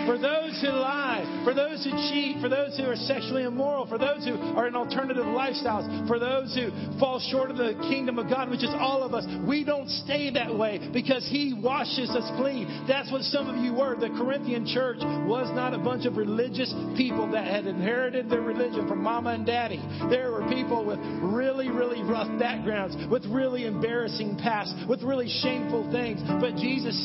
For 0.05 0.17
those 0.17 0.40
those 0.51 0.61
who 0.61 0.77
lie, 0.77 1.41
for 1.43 1.53
those 1.53 1.83
who 1.83 1.91
cheat, 2.09 2.41
for 2.41 2.49
those 2.49 2.77
who 2.77 2.83
are 2.85 2.95
sexually 2.95 3.43
immoral, 3.43 3.85
for 3.85 3.97
those 3.97 4.25
who 4.25 4.35
are 4.55 4.67
in 4.67 4.75
alternative 4.75 5.25
lifestyles, 5.25 6.07
for 6.07 6.19
those 6.19 6.53
who 6.55 6.69
fall 6.99 7.19
short 7.31 7.51
of 7.51 7.57
the 7.57 7.73
kingdom 7.89 8.19
of 8.19 8.29
God, 8.29 8.49
which 8.49 8.63
is 8.63 8.73
all 8.77 9.03
of 9.03 9.13
us. 9.13 9.25
We 9.47 9.63
don't 9.63 9.89
stay 9.89 10.29
that 10.31 10.53
way 10.53 10.89
because 10.93 11.27
He 11.29 11.53
washes 11.53 12.09
us 12.09 12.29
clean. 12.37 12.85
That's 12.87 13.11
what 13.11 13.21
some 13.23 13.49
of 13.49 13.63
you 13.63 13.73
were. 13.73 13.95
The 13.95 14.09
Corinthian 14.09 14.65
church 14.65 14.99
was 15.01 15.49
not 15.55 15.73
a 15.73 15.79
bunch 15.79 16.05
of 16.05 16.17
religious 16.17 16.73
people 16.97 17.31
that 17.31 17.45
had 17.45 17.65
inherited 17.65 18.29
their 18.29 18.41
religion 18.41 18.87
from 18.87 19.01
mama 19.01 19.31
and 19.31 19.45
daddy. 19.45 19.81
There 20.09 20.31
were 20.31 20.47
people 20.49 20.85
with 20.85 20.99
really, 21.21 21.69
really 21.69 22.01
rough 22.01 22.27
backgrounds, 22.39 22.95
with 23.09 23.25
really 23.25 23.65
embarrassing 23.65 24.37
pasts, 24.37 24.75
with 24.87 25.01
really 25.03 25.29
shameful 25.41 25.89
things. 25.91 26.21
But 26.41 26.55
Jesus 26.55 26.97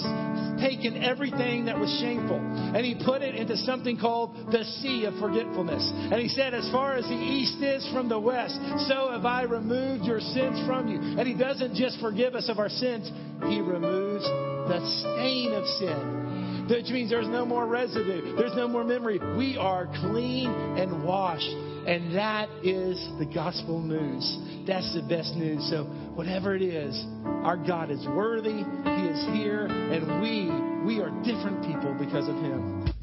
taken 0.61 1.03
everything 1.03 1.67
that 1.67 1.79
was 1.79 1.91
shameful 2.01 2.41
and 2.41 2.85
he 2.85 2.97
put 3.05 3.23
it 3.23 3.36
into 3.37 3.57
something 3.59 3.99
called 3.99 4.35
the 4.51 4.65
sea 4.81 5.05
of 5.05 5.15
forgetfulness. 5.19 5.91
And 5.95 6.21
he 6.21 6.29
said, 6.29 6.55
As 6.55 6.69
far 6.71 6.97
as 6.97 7.05
the 7.05 7.15
east 7.15 7.63
is 7.63 7.89
from 7.93 8.09
the 8.09 8.19
west, 8.19 8.59
so 8.89 9.11
have 9.13 9.25
I 9.25 9.43
removed 9.43 10.05
your 10.05 10.21
sins 10.21 10.67
from 10.67 10.89
you. 10.89 10.99
And 10.99 11.27
he 11.27 11.35
doesn't 11.35 11.75
just 11.75 12.01
forgive 12.01 12.35
us 12.35 12.49
of 12.49 12.59
our 12.59 12.69
sins, 12.69 13.11
he 13.49 13.61
removes 13.61 14.25
the 14.25 14.81
stain 15.01 15.53
of 15.53 15.67
sin 15.79 16.27
which 16.69 16.89
means 16.89 17.11
there's 17.11 17.29
no 17.29 17.47
more 17.47 17.67
residue, 17.67 18.35
there's 18.37 18.57
no 18.57 18.67
more 18.67 18.83
memory. 18.83 19.21
We 19.37 19.57
are 19.57 19.87
clean 19.87 20.51
and 20.51 21.05
washed. 21.05 21.49
And 21.87 22.17
that 22.17 22.49
is 22.65 22.99
the 23.21 23.31
gospel 23.33 23.81
news. 23.81 24.39
That's 24.67 24.93
the 24.93 25.03
best 25.03 25.37
news. 25.37 25.69
So, 25.71 25.85
whatever 26.15 26.57
it 26.57 26.63
is, 26.63 27.07
our 27.25 27.57
God 27.57 27.93
is 27.93 28.05
worthy, 28.09 28.65
He 28.65 29.07
is 29.07 29.25
here, 29.37 29.67
and 29.67 30.21
we, 30.21 30.51
we 30.85 31.01
are 31.01 31.11
different 31.23 31.63
people 31.65 31.95
because 31.99 32.29
of 32.29 32.35
Him. 32.35 32.96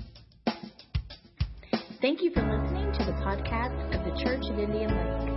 Thank 2.04 2.22
you 2.22 2.32
for 2.32 2.41
listening 2.41 2.91
to 2.91 3.06
the 3.06 3.14
podcast 3.14 3.80
of 3.95 4.04
the 4.04 4.22
Church 4.22 4.43
of 4.49 4.60
Indian 4.60 4.89
Lake. 4.89 5.32